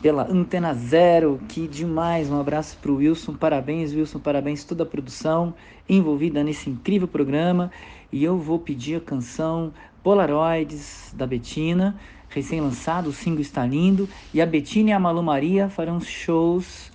pela 0.00 0.22
Antena 0.22 0.72
Zero. 0.72 1.38
Que 1.46 1.68
demais! 1.68 2.30
Um 2.30 2.40
abraço 2.40 2.78
para 2.78 2.90
o 2.90 2.96
Wilson, 2.96 3.34
parabéns 3.34 3.92
Wilson, 3.92 4.20
parabéns 4.20 4.64
toda 4.64 4.84
a 4.84 4.86
produção 4.86 5.52
envolvida 5.86 6.42
nesse 6.42 6.70
incrível 6.70 7.06
programa. 7.06 7.70
E 8.10 8.24
eu 8.24 8.38
vou 8.38 8.58
pedir 8.58 8.96
a 8.96 9.00
canção 9.00 9.70
Polaroids 10.02 11.12
da 11.14 11.26
Betina, 11.26 11.94
recém-lançado, 12.30 13.10
o 13.10 13.12
single 13.12 13.42
está 13.42 13.66
lindo. 13.66 14.08
E 14.32 14.40
a 14.40 14.46
Betina 14.46 14.90
e 14.90 14.92
a 14.94 14.98
Malu 14.98 15.22
Maria 15.22 15.68
farão 15.68 16.00
shows 16.00 16.90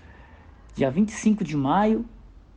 dia 0.74 0.90
25 0.90 1.44
de 1.44 1.56
maio 1.56 2.04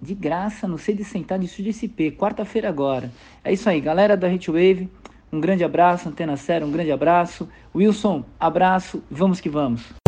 de 0.05 0.15
graça 0.15 0.69
no 0.69 0.77
C 0.77 0.93
de 0.93 1.03
Sentar 1.03 1.39
de 1.39 1.49
SP, 1.49 2.13
quarta-feira 2.13 2.69
agora. 2.69 3.11
É 3.43 3.53
isso 3.53 3.69
aí, 3.69 3.81
galera 3.81 4.17
da 4.17 4.31
Hitwave. 4.31 4.89
Um 5.33 5.41
grande 5.41 5.65
abraço, 5.65 6.09
Antena 6.09 6.37
Séria, 6.37 6.67
um 6.67 6.71
grande 6.71 6.93
abraço. 6.93 7.49
Wilson, 7.75 8.25
abraço, 8.39 9.03
vamos 9.11 9.41
que 9.41 9.49
vamos. 9.49 10.04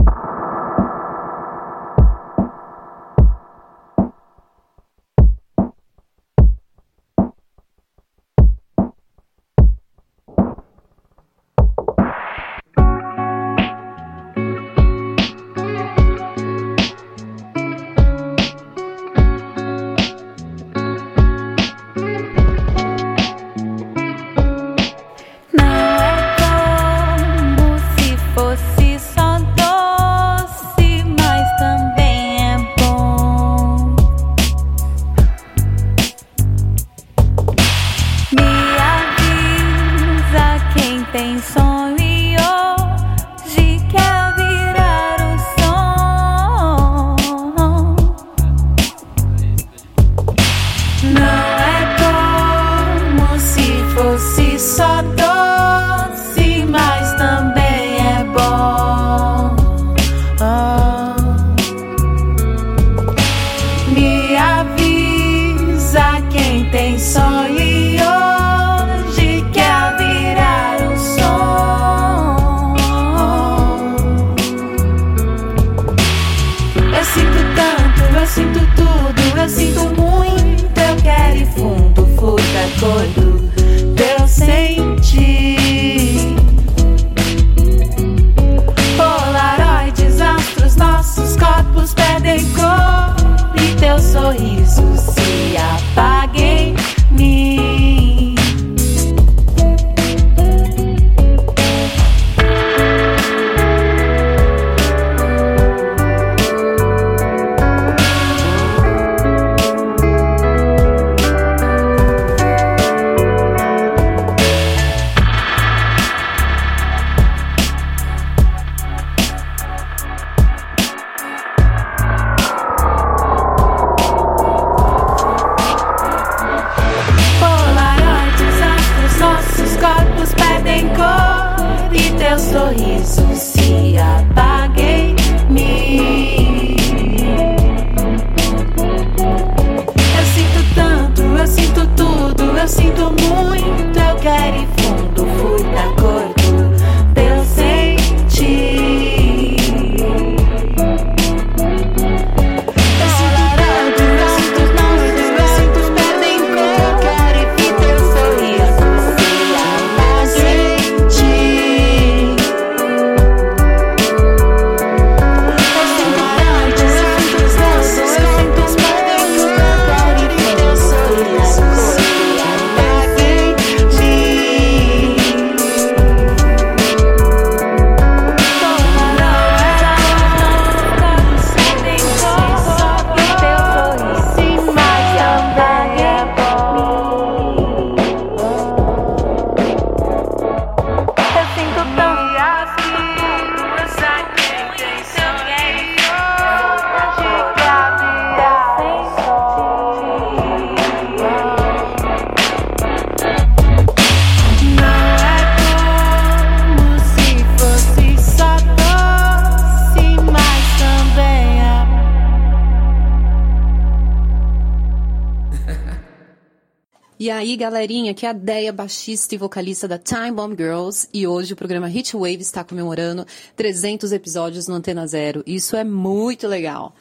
Galerinha, 218.07 218.13
aqui 218.13 218.27
é 218.27 218.29
a 218.29 218.33
Deia, 218.33 218.73
baixista 218.73 219.35
e 219.35 219.39
vocalista 219.39 219.89
da 219.89 219.99
Time 219.99 220.31
Bomb 220.31 220.57
Girls, 220.57 221.09
e 221.13 221.27
hoje 221.27 221.53
o 221.53 221.57
programa 221.57 221.87
Hit 221.87 222.15
Wave 222.15 222.41
está 222.41 222.63
comemorando 222.63 223.27
300 223.57 224.13
episódios 224.13 224.69
no 224.69 224.75
Antena 224.75 225.07
Zero. 225.07 225.43
Isso 225.47 225.77
é 225.77 225.83
muito 225.83 226.47
legal. 226.47 226.95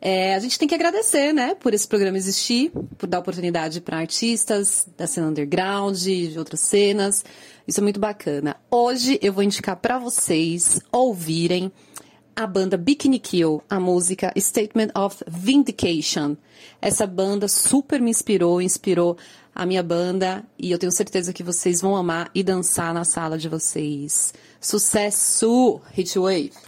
É, 0.00 0.34
a 0.34 0.38
gente 0.38 0.58
tem 0.58 0.68
que 0.68 0.74
agradecer, 0.74 1.32
né, 1.32 1.54
por 1.54 1.72
esse 1.72 1.88
programa 1.88 2.18
existir, 2.18 2.70
por 2.98 3.06
dar 3.06 3.20
oportunidade 3.20 3.80
para 3.80 3.98
artistas 3.98 4.86
da 4.96 5.06
cena 5.06 5.28
underground, 5.28 5.96
de 5.96 6.34
outras 6.38 6.60
cenas. 6.60 7.24
Isso 7.66 7.80
é 7.80 7.82
muito 7.82 8.00
bacana. 8.00 8.56
Hoje 8.70 9.18
eu 9.22 9.32
vou 9.32 9.42
indicar 9.42 9.76
para 9.76 9.98
vocês 9.98 10.80
ouvirem 10.92 11.72
a 12.36 12.46
banda 12.46 12.76
Bikini 12.76 13.18
Kill, 13.18 13.62
a 13.70 13.78
música 13.78 14.32
Statement 14.36 14.88
of 14.94 15.24
Vindication. 15.26 16.36
Essa 16.82 17.06
banda 17.06 17.46
super 17.48 18.00
me 18.00 18.10
inspirou, 18.10 18.60
inspirou 18.60 19.16
a 19.54 19.64
minha 19.64 19.82
banda 19.82 20.44
e 20.58 20.70
eu 20.70 20.78
tenho 20.78 20.90
certeza 20.90 21.32
que 21.32 21.42
vocês 21.42 21.80
vão 21.80 21.94
amar 21.94 22.30
e 22.34 22.42
dançar 22.42 22.92
na 22.92 23.04
sala 23.04 23.38
de 23.38 23.48
vocês. 23.48 24.34
Sucesso! 24.60 25.80
Hitwave! 25.96 26.63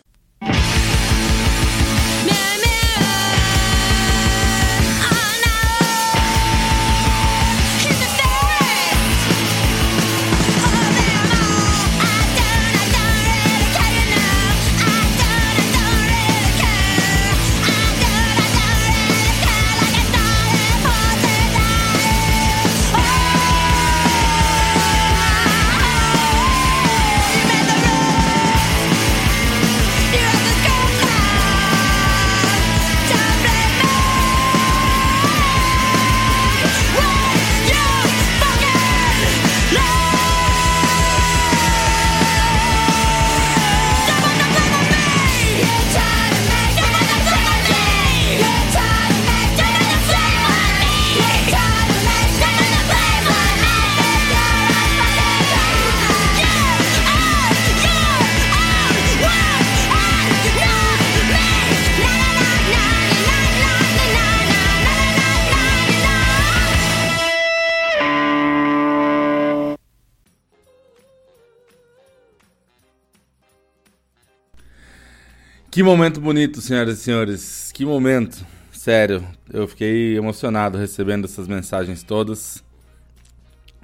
Que 75.76 75.82
momento 75.82 76.22
bonito, 76.22 76.62
senhoras 76.62 76.98
e 76.98 77.02
senhores. 77.02 77.70
Que 77.70 77.84
momento. 77.84 78.46
Sério, 78.72 79.22
eu 79.52 79.68
fiquei 79.68 80.16
emocionado 80.16 80.78
recebendo 80.78 81.26
essas 81.26 81.46
mensagens 81.46 82.02
todas. 82.02 82.64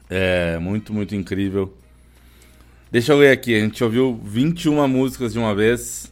É 0.09 0.59
muito, 0.59 0.90
muito 0.90 1.14
incrível. 1.14 1.77
Deixa 2.90 3.12
eu 3.12 3.19
ler 3.19 3.31
aqui, 3.31 3.55
a 3.55 3.60
gente 3.60 3.85
ouviu 3.85 4.19
21 4.24 4.89
músicas 4.89 5.35
de 5.35 5.39
uma 5.39 5.55
vez. 5.55 6.10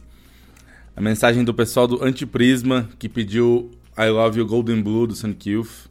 A 0.95 1.01
mensagem 1.01 1.43
do 1.43 1.51
pessoal 1.51 1.87
do 1.87 2.03
Antiprisma, 2.03 2.87
que 2.99 3.09
pediu 3.09 3.71
I 3.97 4.07
Love 4.07 4.39
You 4.39 4.45
Golden 4.45 4.83
Blue, 4.83 5.07
do 5.07 5.15
Sonic 5.15 5.49
Youth. 5.49 5.89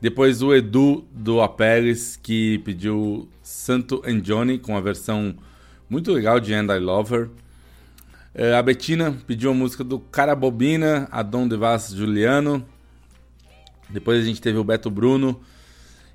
Depois 0.00 0.40
o 0.40 0.54
Edu, 0.54 1.04
do 1.10 1.40
Apeles, 1.40 2.14
que 2.14 2.58
pediu 2.58 3.28
Santo 3.42 4.00
and 4.06 4.20
Johnny, 4.20 4.56
com 4.56 4.76
a 4.76 4.80
versão 4.80 5.34
muito 5.90 6.12
legal 6.12 6.38
de 6.38 6.54
And 6.54 6.72
I 6.72 6.78
Love 6.78 7.12
Her. 7.12 7.30
É, 8.38 8.54
a 8.54 8.62
Betina 8.62 9.16
pediu 9.26 9.50
a 9.50 9.54
música 9.54 9.82
do 9.82 9.98
Carabobina, 9.98 11.08
Adon 11.10 11.48
Devas 11.48 11.92
Juliano. 11.92 12.62
Depois 13.88 14.20
a 14.20 14.26
gente 14.26 14.42
teve 14.42 14.58
o 14.58 14.64
Beto 14.64 14.90
Bruno, 14.90 15.40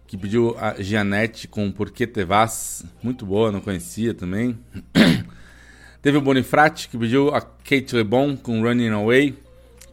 que 0.06 0.16
pediu 0.16 0.56
a 0.60 0.80
Gianette 0.80 1.48
com 1.48 1.72
Porquê 1.72 2.06
Te 2.06 2.24
Vas. 2.24 2.86
Muito 3.02 3.26
boa, 3.26 3.52
não 3.52 3.60
conhecia 3.60 4.14
também. 4.14 4.56
teve 6.00 6.16
o 6.16 6.22
Bonifrati, 6.22 6.90
que 6.90 6.96
pediu 6.96 7.34
a 7.34 7.42
Kate 7.42 7.96
LeBon 7.96 8.38
com 8.38 8.62
Running 8.62 8.90
Away, 8.90 9.36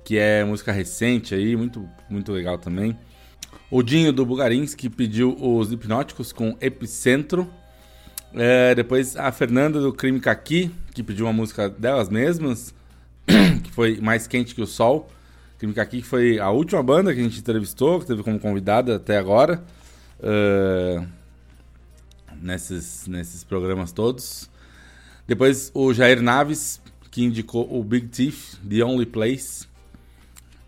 que 0.04 0.18
é 0.18 0.44
música 0.44 0.70
recente 0.70 1.34
aí, 1.34 1.56
muito, 1.56 1.88
muito 2.10 2.30
legal 2.30 2.58
também. 2.58 2.94
O 3.70 3.82
Dinho 3.82 4.12
do 4.12 4.26
Bugarins, 4.26 4.74
que 4.74 4.90
pediu 4.90 5.34
os 5.40 5.72
Hipnóticos 5.72 6.30
com 6.30 6.54
Epicentro. 6.60 7.50
É, 8.34 8.74
depois 8.74 9.16
a 9.16 9.32
Fernanda 9.32 9.80
do 9.80 9.92
Crime 9.92 10.20
Caqui, 10.20 10.70
que 10.92 11.02
pediu 11.02 11.26
uma 11.26 11.32
música 11.32 11.68
delas 11.68 12.08
mesmas, 12.08 12.74
que 13.64 13.70
foi 13.70 13.98
Mais 14.00 14.26
Quente 14.26 14.54
que 14.54 14.62
o 14.62 14.66
Sol. 14.66 15.08
Crime 15.58 15.72
Caqui 15.72 16.02
que 16.02 16.06
foi 16.06 16.38
a 16.38 16.50
última 16.50 16.82
banda 16.82 17.12
que 17.12 17.20
a 17.20 17.22
gente 17.22 17.38
entrevistou, 17.38 18.00
que 18.00 18.06
teve 18.06 18.22
como 18.22 18.38
convidada 18.38 18.96
até 18.96 19.18
agora. 19.18 19.62
Uh, 20.20 21.06
nesses, 22.40 23.06
nesses 23.06 23.44
programas 23.44 23.92
todos. 23.92 24.48
Depois 25.26 25.70
o 25.74 25.92
Jair 25.92 26.22
Naves, 26.22 26.80
que 27.10 27.24
indicou 27.24 27.68
o 27.70 27.82
Big 27.82 28.08
Thief, 28.08 28.54
The 28.68 28.84
Only 28.84 29.06
Place. 29.06 29.66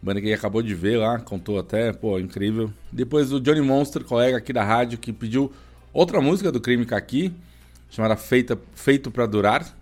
Banda 0.03 0.21
que 0.21 0.33
acabou 0.33 0.63
de 0.63 0.75
ver 0.75 0.97
lá, 0.97 1.19
contou 1.19 1.59
até, 1.59 1.93
pô, 1.93 2.19
incrível. 2.19 2.73
Depois 2.91 3.33
o 3.33 3.41
Johnny 3.41 3.61
Monster, 3.61 4.03
colega 4.03 4.39
aqui 4.39 4.53
da 4.53 4.65
rádio, 4.65 4.99
que 4.99 5.13
pediu 5.13 5.53
outra 5.93 6.23
música 6.23 6.51
do 6.51 6.59
Crime 6.59 6.87
Caqui 6.87 7.35
chamada 7.91 8.17
Feita, 8.17 8.59
Feito 8.75 9.11
para 9.11 9.27
Durar. 9.27 9.77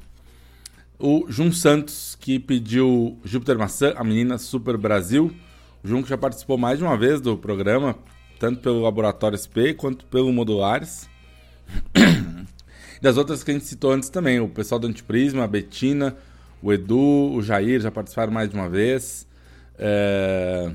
O 0.98 1.26
Jun 1.28 1.52
Santos, 1.52 2.16
que 2.18 2.40
pediu 2.40 3.16
Júpiter 3.24 3.56
Maçã, 3.56 3.93
a 3.97 4.02
menina 4.02 4.39
Super 4.39 4.76
Brasil. 4.76 5.32
O 5.85 5.86
Jun 5.86 6.02
que 6.02 6.09
já 6.09 6.18
participou 6.18 6.59
mais 6.59 6.78
de 6.78 6.85
uma 6.85 6.97
vez 6.97 7.20
do 7.20 7.36
programa, 7.36 7.97
tanto 8.40 8.60
pelo 8.60 8.82
Laboratório 8.82 9.39
SP 9.39 9.74
quanto 9.76 10.05
pelo 10.06 10.32
Modulares. 10.32 11.09
das 13.01 13.16
outras 13.16 13.44
que 13.44 13.51
a 13.52 13.55
gente 13.55 13.66
citou 13.66 13.93
antes 13.93 14.09
também, 14.09 14.40
o 14.40 14.48
pessoal 14.48 14.80
do 14.80 14.89
Antiprisma, 14.89 15.44
a 15.44 15.47
Betina, 15.47 16.16
o 16.60 16.72
Edu, 16.72 17.32
o 17.32 17.43
Jair 17.43 17.80
já 17.80 17.90
participaram 17.90 18.32
mais 18.32 18.48
de 18.48 18.56
uma 18.56 18.68
vez. 18.68 19.26
É... 19.78 20.72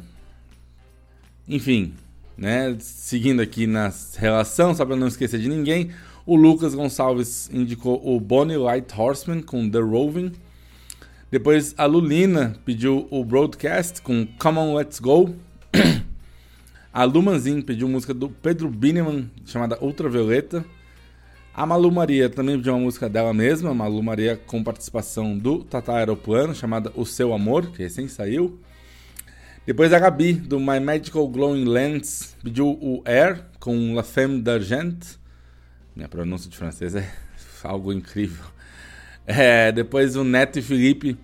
Enfim, 1.48 1.94
né? 2.38 2.76
Seguindo 2.80 3.42
aqui 3.42 3.68
na 3.68 3.92
relação, 4.16 4.74
só 4.74 4.86
para 4.86 4.96
não 4.96 5.08
esquecer 5.08 5.40
de 5.40 5.50
ninguém, 5.50 5.92
o 6.26 6.36
Lucas 6.36 6.74
Gonçalves 6.74 7.50
indicou 7.52 8.02
o 8.04 8.20
Bonnie 8.20 8.58
Light 8.58 8.94
Horseman 8.98 9.42
com 9.42 9.70
The 9.70 9.80
Roving. 9.80 10.32
Depois 11.30 11.76
a 11.78 11.86
Lulina 11.86 12.56
pediu 12.64 13.08
o 13.10 13.26
Broadcast 13.26 14.02
com 14.02 14.26
Come 14.40 14.60
On 14.60 14.76
Let's 14.76 15.00
Go. 15.00 15.36
a 16.94 17.04
Lumanzin 17.04 17.62
pediu 17.62 17.90
música 17.90 18.14
do 18.14 18.30
Pedro 18.30 18.70
Bineman 18.70 19.30
chamada 19.46 19.78
Ultravioleta. 19.82 20.64
A 21.54 21.66
Malu 21.66 21.92
Maria 21.92 22.30
também 22.30 22.58
pediu 22.58 22.74
uma 22.74 22.80
música 22.80 23.10
dela 23.10 23.34
mesma, 23.34 23.74
Malu 23.74 24.02
Maria 24.02 24.38
com 24.48 24.64
participação 24.64 25.38
do 25.38 25.64
Tata 25.64 25.94
Aeroplano, 25.94 26.56
chamada 26.56 26.92
O 26.96 27.06
Seu 27.06 27.34
Amor, 27.34 27.68
que 27.72 27.84
recém 27.84 28.08
saiu. 28.08 28.60
Depois 29.66 29.94
a 29.94 30.00
Gabi, 30.00 30.34
do 30.34 30.60
My 30.60 30.80
Magical 30.80 31.28
Glowing 31.28 31.66
Lens, 31.66 32.36
pediu 32.44 32.70
o 32.82 33.04
Air 33.06 33.46
com 33.60 33.94
La 33.94 34.04
Femme 34.04 34.42
d'Argent. 34.42 35.22
Minha 35.96 36.08
pronúncia 36.08 36.50
de 36.50 36.58
francês 36.58 36.96
é 36.96 37.08
algo 37.64 37.94
incrível. 37.94 38.46
É, 39.26 39.72
depois 39.72 40.16
o 40.16 40.24
Neto 40.24 40.60
e 40.60 40.62
Felipe, 40.62 41.18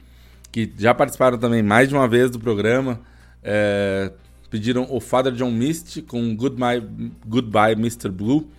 que 0.52 0.72
já 0.78 0.94
participaram 0.94 1.38
também 1.38 1.62
mais 1.62 1.90
de 1.90 1.96
uma 1.96 2.08
vez 2.08 2.32
do 2.32 2.40
programa, 2.40 3.02
é, 3.44 4.12
pediram 4.50 4.88
o 4.90 5.00
Father 5.00 5.34
John 5.34 5.52
Mist 5.52 6.02
com 6.04 6.36
Goodbye, 6.36 6.88
Goodbye 7.26 7.74
Mr. 7.74 8.10
Blue, 8.10 8.50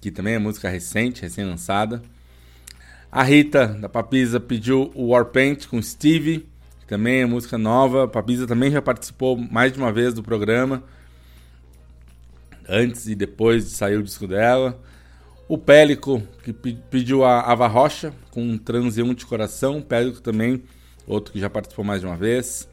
que 0.00 0.10
também 0.10 0.34
é 0.34 0.38
música 0.38 0.68
recente, 0.68 1.22
recém-lançada. 1.22 2.02
A 3.10 3.22
Rita, 3.22 3.66
da 3.66 3.88
Papisa, 3.88 4.40
pediu 4.40 4.90
o 4.94 5.08
Warpaint 5.08 5.66
com 5.66 5.80
Stevie, 5.80 6.48
que 6.80 6.86
também 6.86 7.20
é 7.20 7.26
música 7.26 7.56
nova. 7.56 8.04
A 8.04 8.08
Papisa 8.08 8.46
também 8.46 8.70
já 8.70 8.82
participou 8.82 9.36
mais 9.36 9.72
de 9.72 9.78
uma 9.78 9.92
vez 9.92 10.14
do 10.14 10.22
programa, 10.22 10.82
antes 12.68 13.06
e 13.06 13.14
depois 13.14 13.64
de 13.64 13.70
sair 13.70 13.96
o 13.96 14.02
disco 14.02 14.26
dela. 14.26 14.80
O 15.48 15.58
Pélico, 15.58 16.22
que 16.44 16.52
pediu 16.52 17.24
a 17.24 17.40
Ava 17.40 17.66
Rocha 17.66 18.12
com 18.30 18.42
um 18.42 18.56
transeunte 18.56 19.26
coração. 19.26 19.82
Pélico 19.82 20.20
também, 20.20 20.62
outro 21.06 21.32
que 21.32 21.40
já 21.40 21.50
participou 21.50 21.84
mais 21.84 22.00
de 22.00 22.06
uma 22.06 22.16
vez. 22.16 22.68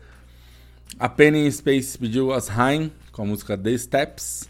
A 0.98 1.10
Penny 1.10 1.52
Space 1.52 1.98
pediu 1.98 2.32
as 2.32 2.48
Rain 2.48 2.92
com 3.12 3.24
a 3.24 3.26
música 3.26 3.58
The 3.58 3.78
Steps. 3.78 4.50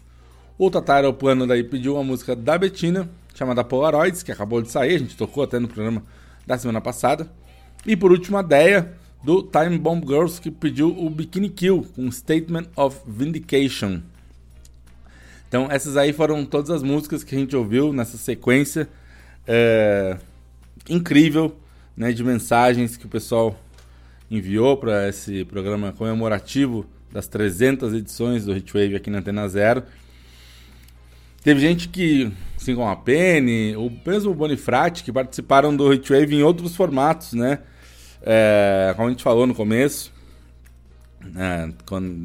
O 0.56 0.70
Tatara 0.70 1.08
o 1.08 1.14
Plano 1.14 1.46
daí 1.46 1.64
pediu 1.64 1.96
a 1.96 2.04
música 2.04 2.36
da 2.36 2.56
Betina, 2.56 3.08
chamada 3.34 3.64
Polaroids, 3.64 4.22
que 4.22 4.30
acabou 4.30 4.60
de 4.60 4.70
sair, 4.70 4.96
a 4.96 4.98
gente 4.98 5.16
tocou 5.16 5.42
até 5.42 5.58
no 5.58 5.66
programa 5.66 6.02
da 6.46 6.58
semana 6.58 6.80
passada. 6.80 7.30
E 7.86 7.96
por 7.96 8.12
último, 8.12 8.36
a 8.36 8.42
Deia, 8.42 8.94
do 9.24 9.42
Time 9.42 9.78
Bomb 9.78 10.06
Girls, 10.06 10.40
que 10.40 10.50
pediu 10.50 10.96
o 10.96 11.08
Bikini 11.08 11.48
Kill, 11.48 11.86
com 11.96 12.10
Statement 12.12 12.66
of 12.76 13.00
Vindication. 13.06 14.02
Então, 15.50 15.66
essas 15.68 15.96
aí 15.96 16.12
foram 16.12 16.46
todas 16.46 16.70
as 16.70 16.80
músicas 16.80 17.24
que 17.24 17.34
a 17.34 17.38
gente 17.38 17.56
ouviu 17.56 17.92
nessa 17.92 18.16
sequência 18.16 18.88
é, 19.48 20.16
incrível 20.88 21.56
né, 21.96 22.12
de 22.12 22.22
mensagens 22.22 22.96
que 22.96 23.04
o 23.04 23.08
pessoal 23.08 23.58
enviou 24.30 24.76
para 24.76 25.08
esse 25.08 25.44
programa 25.44 25.90
comemorativo 25.90 26.86
das 27.10 27.26
300 27.26 27.92
edições 27.94 28.44
do 28.44 28.56
Hitwave 28.56 28.94
aqui 28.94 29.10
na 29.10 29.18
Antena 29.18 29.48
Zero. 29.48 29.82
Teve 31.42 31.58
gente 31.58 31.88
que, 31.88 32.30
assim 32.56 32.76
como 32.76 32.88
a 32.88 32.94
Penny, 32.94 33.74
o 33.74 33.90
mesmo 34.06 34.32
Bonifrati, 34.32 35.02
que 35.02 35.10
participaram 35.10 35.74
do 35.74 35.92
Hitwave 35.92 36.32
em 36.32 36.44
outros 36.44 36.76
formatos, 36.76 37.32
né? 37.32 37.58
É, 38.22 38.92
como 38.94 39.08
a 39.08 39.10
gente 39.10 39.24
falou 39.24 39.48
no 39.48 39.54
começo, 39.54 40.12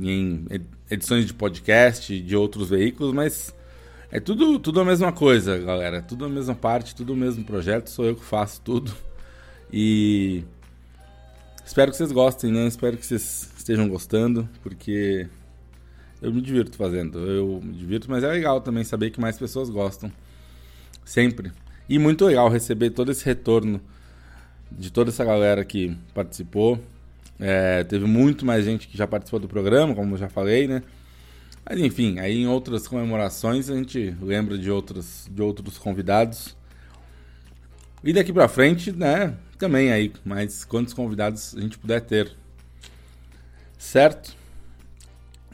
em 0.04 0.46
edições 0.90 1.26
de 1.26 1.34
podcast, 1.34 2.20
de 2.20 2.36
outros 2.36 2.70
veículos, 2.70 3.14
mas 3.14 3.54
é 4.12 4.20
tudo, 4.20 4.60
tudo 4.60 4.80
a 4.80 4.86
mesma 4.86 5.12
coisa, 5.12 5.58
galera. 5.58 6.02
Tudo 6.02 6.26
a 6.26 6.30
mesma 6.30 6.56
parte, 6.56 6.96
tudo 6.96 7.14
o 7.14 7.16
mesmo 7.16 7.44
projeto, 7.44 7.90
sou 7.90 8.06
eu 8.06 8.16
que 8.16 8.24
faço 8.24 8.62
tudo. 8.62 8.94
E 9.72 10.44
espero 11.66 11.92
que 11.92 11.98
vocês 11.98 12.12
gostem, 12.12 12.52
né? 12.52 12.68
Espero 12.68 12.96
que 12.96 13.06
vocês 13.06 13.52
estejam 13.58 13.90
gostando, 13.90 14.48
porque 14.64 15.28
eu 16.22 16.32
me 16.32 16.42
divirto 16.42 16.78
fazendo. 16.78 17.20
Eu 17.20 17.60
me 17.62 17.74
divirto, 17.74 18.10
mas 18.10 18.24
é 18.24 18.28
legal 18.28 18.62
também 18.62 18.84
saber 18.84 19.10
que 19.10 19.20
mais 19.20 19.38
pessoas 19.38 19.70
gostam. 19.70 20.12
Sempre. 21.04 21.52
E 21.90 22.00
muito 22.00 22.26
legal 22.26 22.50
receber 22.50 22.92
todo 22.92 23.12
esse 23.12 23.26
retorno 23.26 23.82
de 24.72 24.92
toda 24.92 25.10
essa 25.10 25.26
galera 25.26 25.66
que 25.66 25.96
participou. 26.14 26.80
É, 27.40 27.84
teve 27.84 28.06
muito 28.06 28.46
mais 28.46 28.64
gente 28.64 28.88
que 28.88 28.98
já 28.98 29.06
participou 29.06 29.40
do 29.40 29.48
programa, 29.48 29.94
como 29.94 30.14
eu 30.14 30.18
já 30.18 30.30
falei, 30.30 30.68
né? 30.68 30.82
Mas 31.68 31.80
enfim, 31.80 32.20
aí 32.20 32.44
em 32.44 32.48
outras 32.48 32.88
comemorações 32.88 33.70
a 33.70 33.76
gente 33.76 34.16
lembra 34.22 34.58
de 34.58 34.70
outros, 34.70 35.28
de 35.30 35.42
outros 35.42 35.78
convidados. 35.78 36.56
E 38.04 38.14
daqui 38.14 38.32
pra 38.32 38.48
frente, 38.48 38.92
né? 38.92 39.36
Também 39.58 39.92
aí, 39.92 40.14
mais 40.24 40.64
quantos 40.64 40.94
convidados 40.94 41.56
a 41.58 41.62
gente 41.62 41.78
puder 41.78 42.02
ter. 42.02 42.32
Certo? 43.78 44.36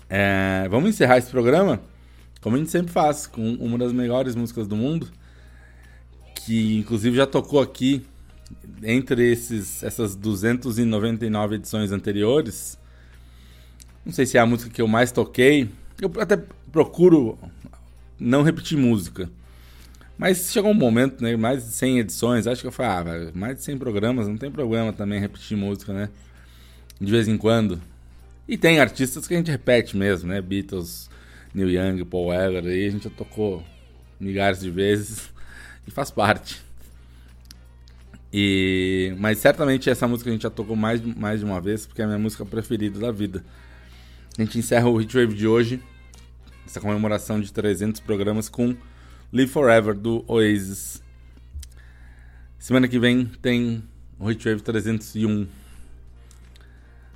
É, 0.10 0.68
vamos 0.70 0.90
encerrar 0.90 1.18
esse 1.18 1.32
programa, 1.32 1.82
como 2.42 2.58
a 2.58 2.60
gente 2.60 2.72
sempre 2.72 2.92
faz, 2.92 3.26
com 3.26 3.54
uma 3.56 3.78
das 3.78 3.94
melhores 3.94 4.36
músicas 4.36 4.68
do 4.68 4.76
mundo. 4.76 5.08
Que 6.36 6.78
inclusive 6.78 7.16
já 7.16 7.26
tocou 7.26 7.62
aqui 7.62 8.06
entre 8.84 9.32
esses, 9.32 9.84
essas 9.84 10.16
299 10.16 11.56
edições 11.56 11.92
anteriores, 11.92 12.78
não 14.06 14.12
sei 14.12 14.26
se 14.26 14.38
é 14.38 14.42
a 14.42 14.46
música 14.46 14.70
que 14.70 14.82
eu 14.82 14.88
mais 14.88 15.12
toquei. 15.12 15.70
Eu 16.02 16.12
até 16.20 16.38
procuro 16.72 17.38
não 18.20 18.44
repetir 18.44 18.78
música. 18.78 19.30
Mas 20.18 20.52
chegou 20.52 20.72
um 20.72 20.76
momento, 20.76 21.24
né? 21.24 21.36
Mais 21.36 21.66
de 21.66 21.72
100 21.72 22.00
edições, 22.00 22.48
acho 22.48 22.62
que 22.62 22.68
eu 22.68 22.72
falei, 22.72 23.28
ah, 23.28 23.32
mais 23.34 23.58
de 23.58 23.64
100 23.64 23.78
programas, 23.78 24.28
não 24.28 24.38
tem 24.38 24.52
problema 24.52 24.94
também 24.94 25.20
repetir 25.20 25.58
música, 25.58 25.94
né? 25.94 26.10
de 27.02 27.12
vez 27.12 27.28
em 27.28 27.36
quando. 27.36 27.82
E 28.48 28.56
tem 28.58 28.80
artistas 28.80 29.28
que 29.28 29.34
a 29.34 29.38
gente 29.38 29.50
repete 29.50 29.98
mesmo, 29.98 30.30
né? 30.30 30.40
Beatles, 30.40 31.10
Neil 31.54 31.72
Young, 31.72 32.06
Paul 32.06 32.28
Weller, 32.28 32.64
aí 32.64 32.86
a 32.86 32.92
gente 32.92 33.06
já 33.06 33.10
tocou 33.10 33.64
milhares 34.20 34.60
de 34.60 34.70
vezes 34.70 35.32
e 35.88 35.92
faz 35.92 36.12
parte. 36.12 36.62
E 38.34 39.14
mas 39.18 39.40
certamente 39.40 39.90
essa 39.90 40.08
música 40.08 40.30
a 40.30 40.34
gente 40.34 40.44
já 40.44 40.50
tocou 40.50 40.76
mais, 40.76 41.02
mais 41.02 41.40
de 41.42 41.46
uma 41.46 41.60
vez 41.60 41.86
porque 41.86 42.02
é 42.02 42.06
a 42.06 42.08
minha 42.08 42.20
música 42.20 42.46
preferida 42.46 43.00
da 43.00 43.12
vida. 43.12 43.44
A 44.38 44.42
gente 44.42 44.58
encerra 44.58 44.88
o 44.88 45.02
Hitwave 45.02 45.34
de 45.34 45.46
hoje, 45.46 45.82
essa 46.66 46.80
comemoração 46.80 47.42
de 47.42 47.52
300 47.52 48.00
programas 48.00 48.48
com 48.48 48.76
Live 49.34 49.52
Forever 49.52 49.94
do 49.94 50.24
Oasis. 50.28 51.04
Semana 52.58 52.88
que 52.88 53.00
vem 53.00 53.26
tem 53.26 53.84
o 54.18 54.32
Hitwave 54.32 54.62
301. 54.62 55.48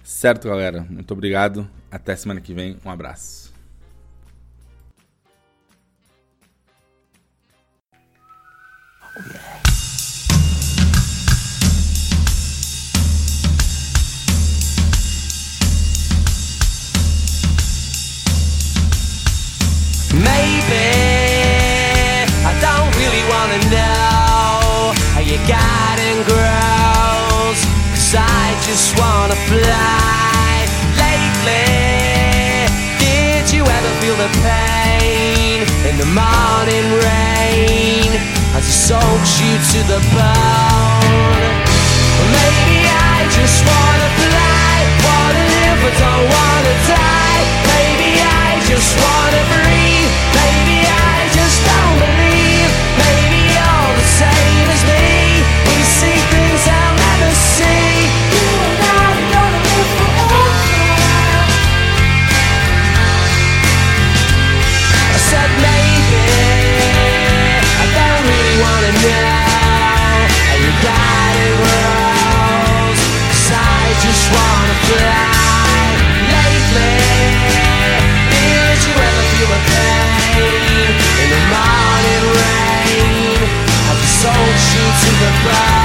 Certo, 0.04 0.48
galera? 0.48 0.86
Muito 0.90 1.12
obrigado. 1.14 1.70
Até 1.90 2.16
semana 2.16 2.42
que 2.42 2.54
vem. 2.54 2.78
Um 2.84 2.90
abraço. 2.90 3.54
Maybe 20.68 22.26
I 22.42 22.54
don't 22.58 22.90
really 22.98 23.22
wanna 23.30 23.60
know 23.70 24.98
how 25.14 25.22
you 25.22 25.38
got 25.46 25.98
and 26.02 26.26
grows. 26.26 27.60
Cause 27.94 28.16
I 28.18 28.58
just 28.66 28.98
wanna 28.98 29.38
fly. 29.46 30.66
Lately, 30.98 32.66
did 32.98 33.46
you 33.54 33.62
ever 33.62 33.92
feel 34.02 34.18
the 34.18 34.32
pain 34.42 35.70
in 35.86 35.96
the 36.02 36.10
morning 36.10 36.88
rain 37.06 38.10
as 38.58 38.66
it 38.66 38.78
soaks 38.90 39.38
you 39.42 39.54
to 39.72 39.80
the 39.86 40.02
bone? 40.18 41.46
Well, 42.18 42.30
maybe 42.42 42.90
I 43.14 43.30
just 43.38 43.62
wanna 43.70 44.10
fly, 44.18 44.76
wanna 45.06 45.44
live 45.56 45.78
but 45.84 45.94
don't 46.02 46.26
wanna 46.26 46.74
die. 46.90 47.44
Maybe 47.70 48.10
I 48.18 48.58
just 48.66 48.92
wanna 48.98 49.44
breathe. 49.54 49.75
The 85.20 85.32
bone. 85.46 85.85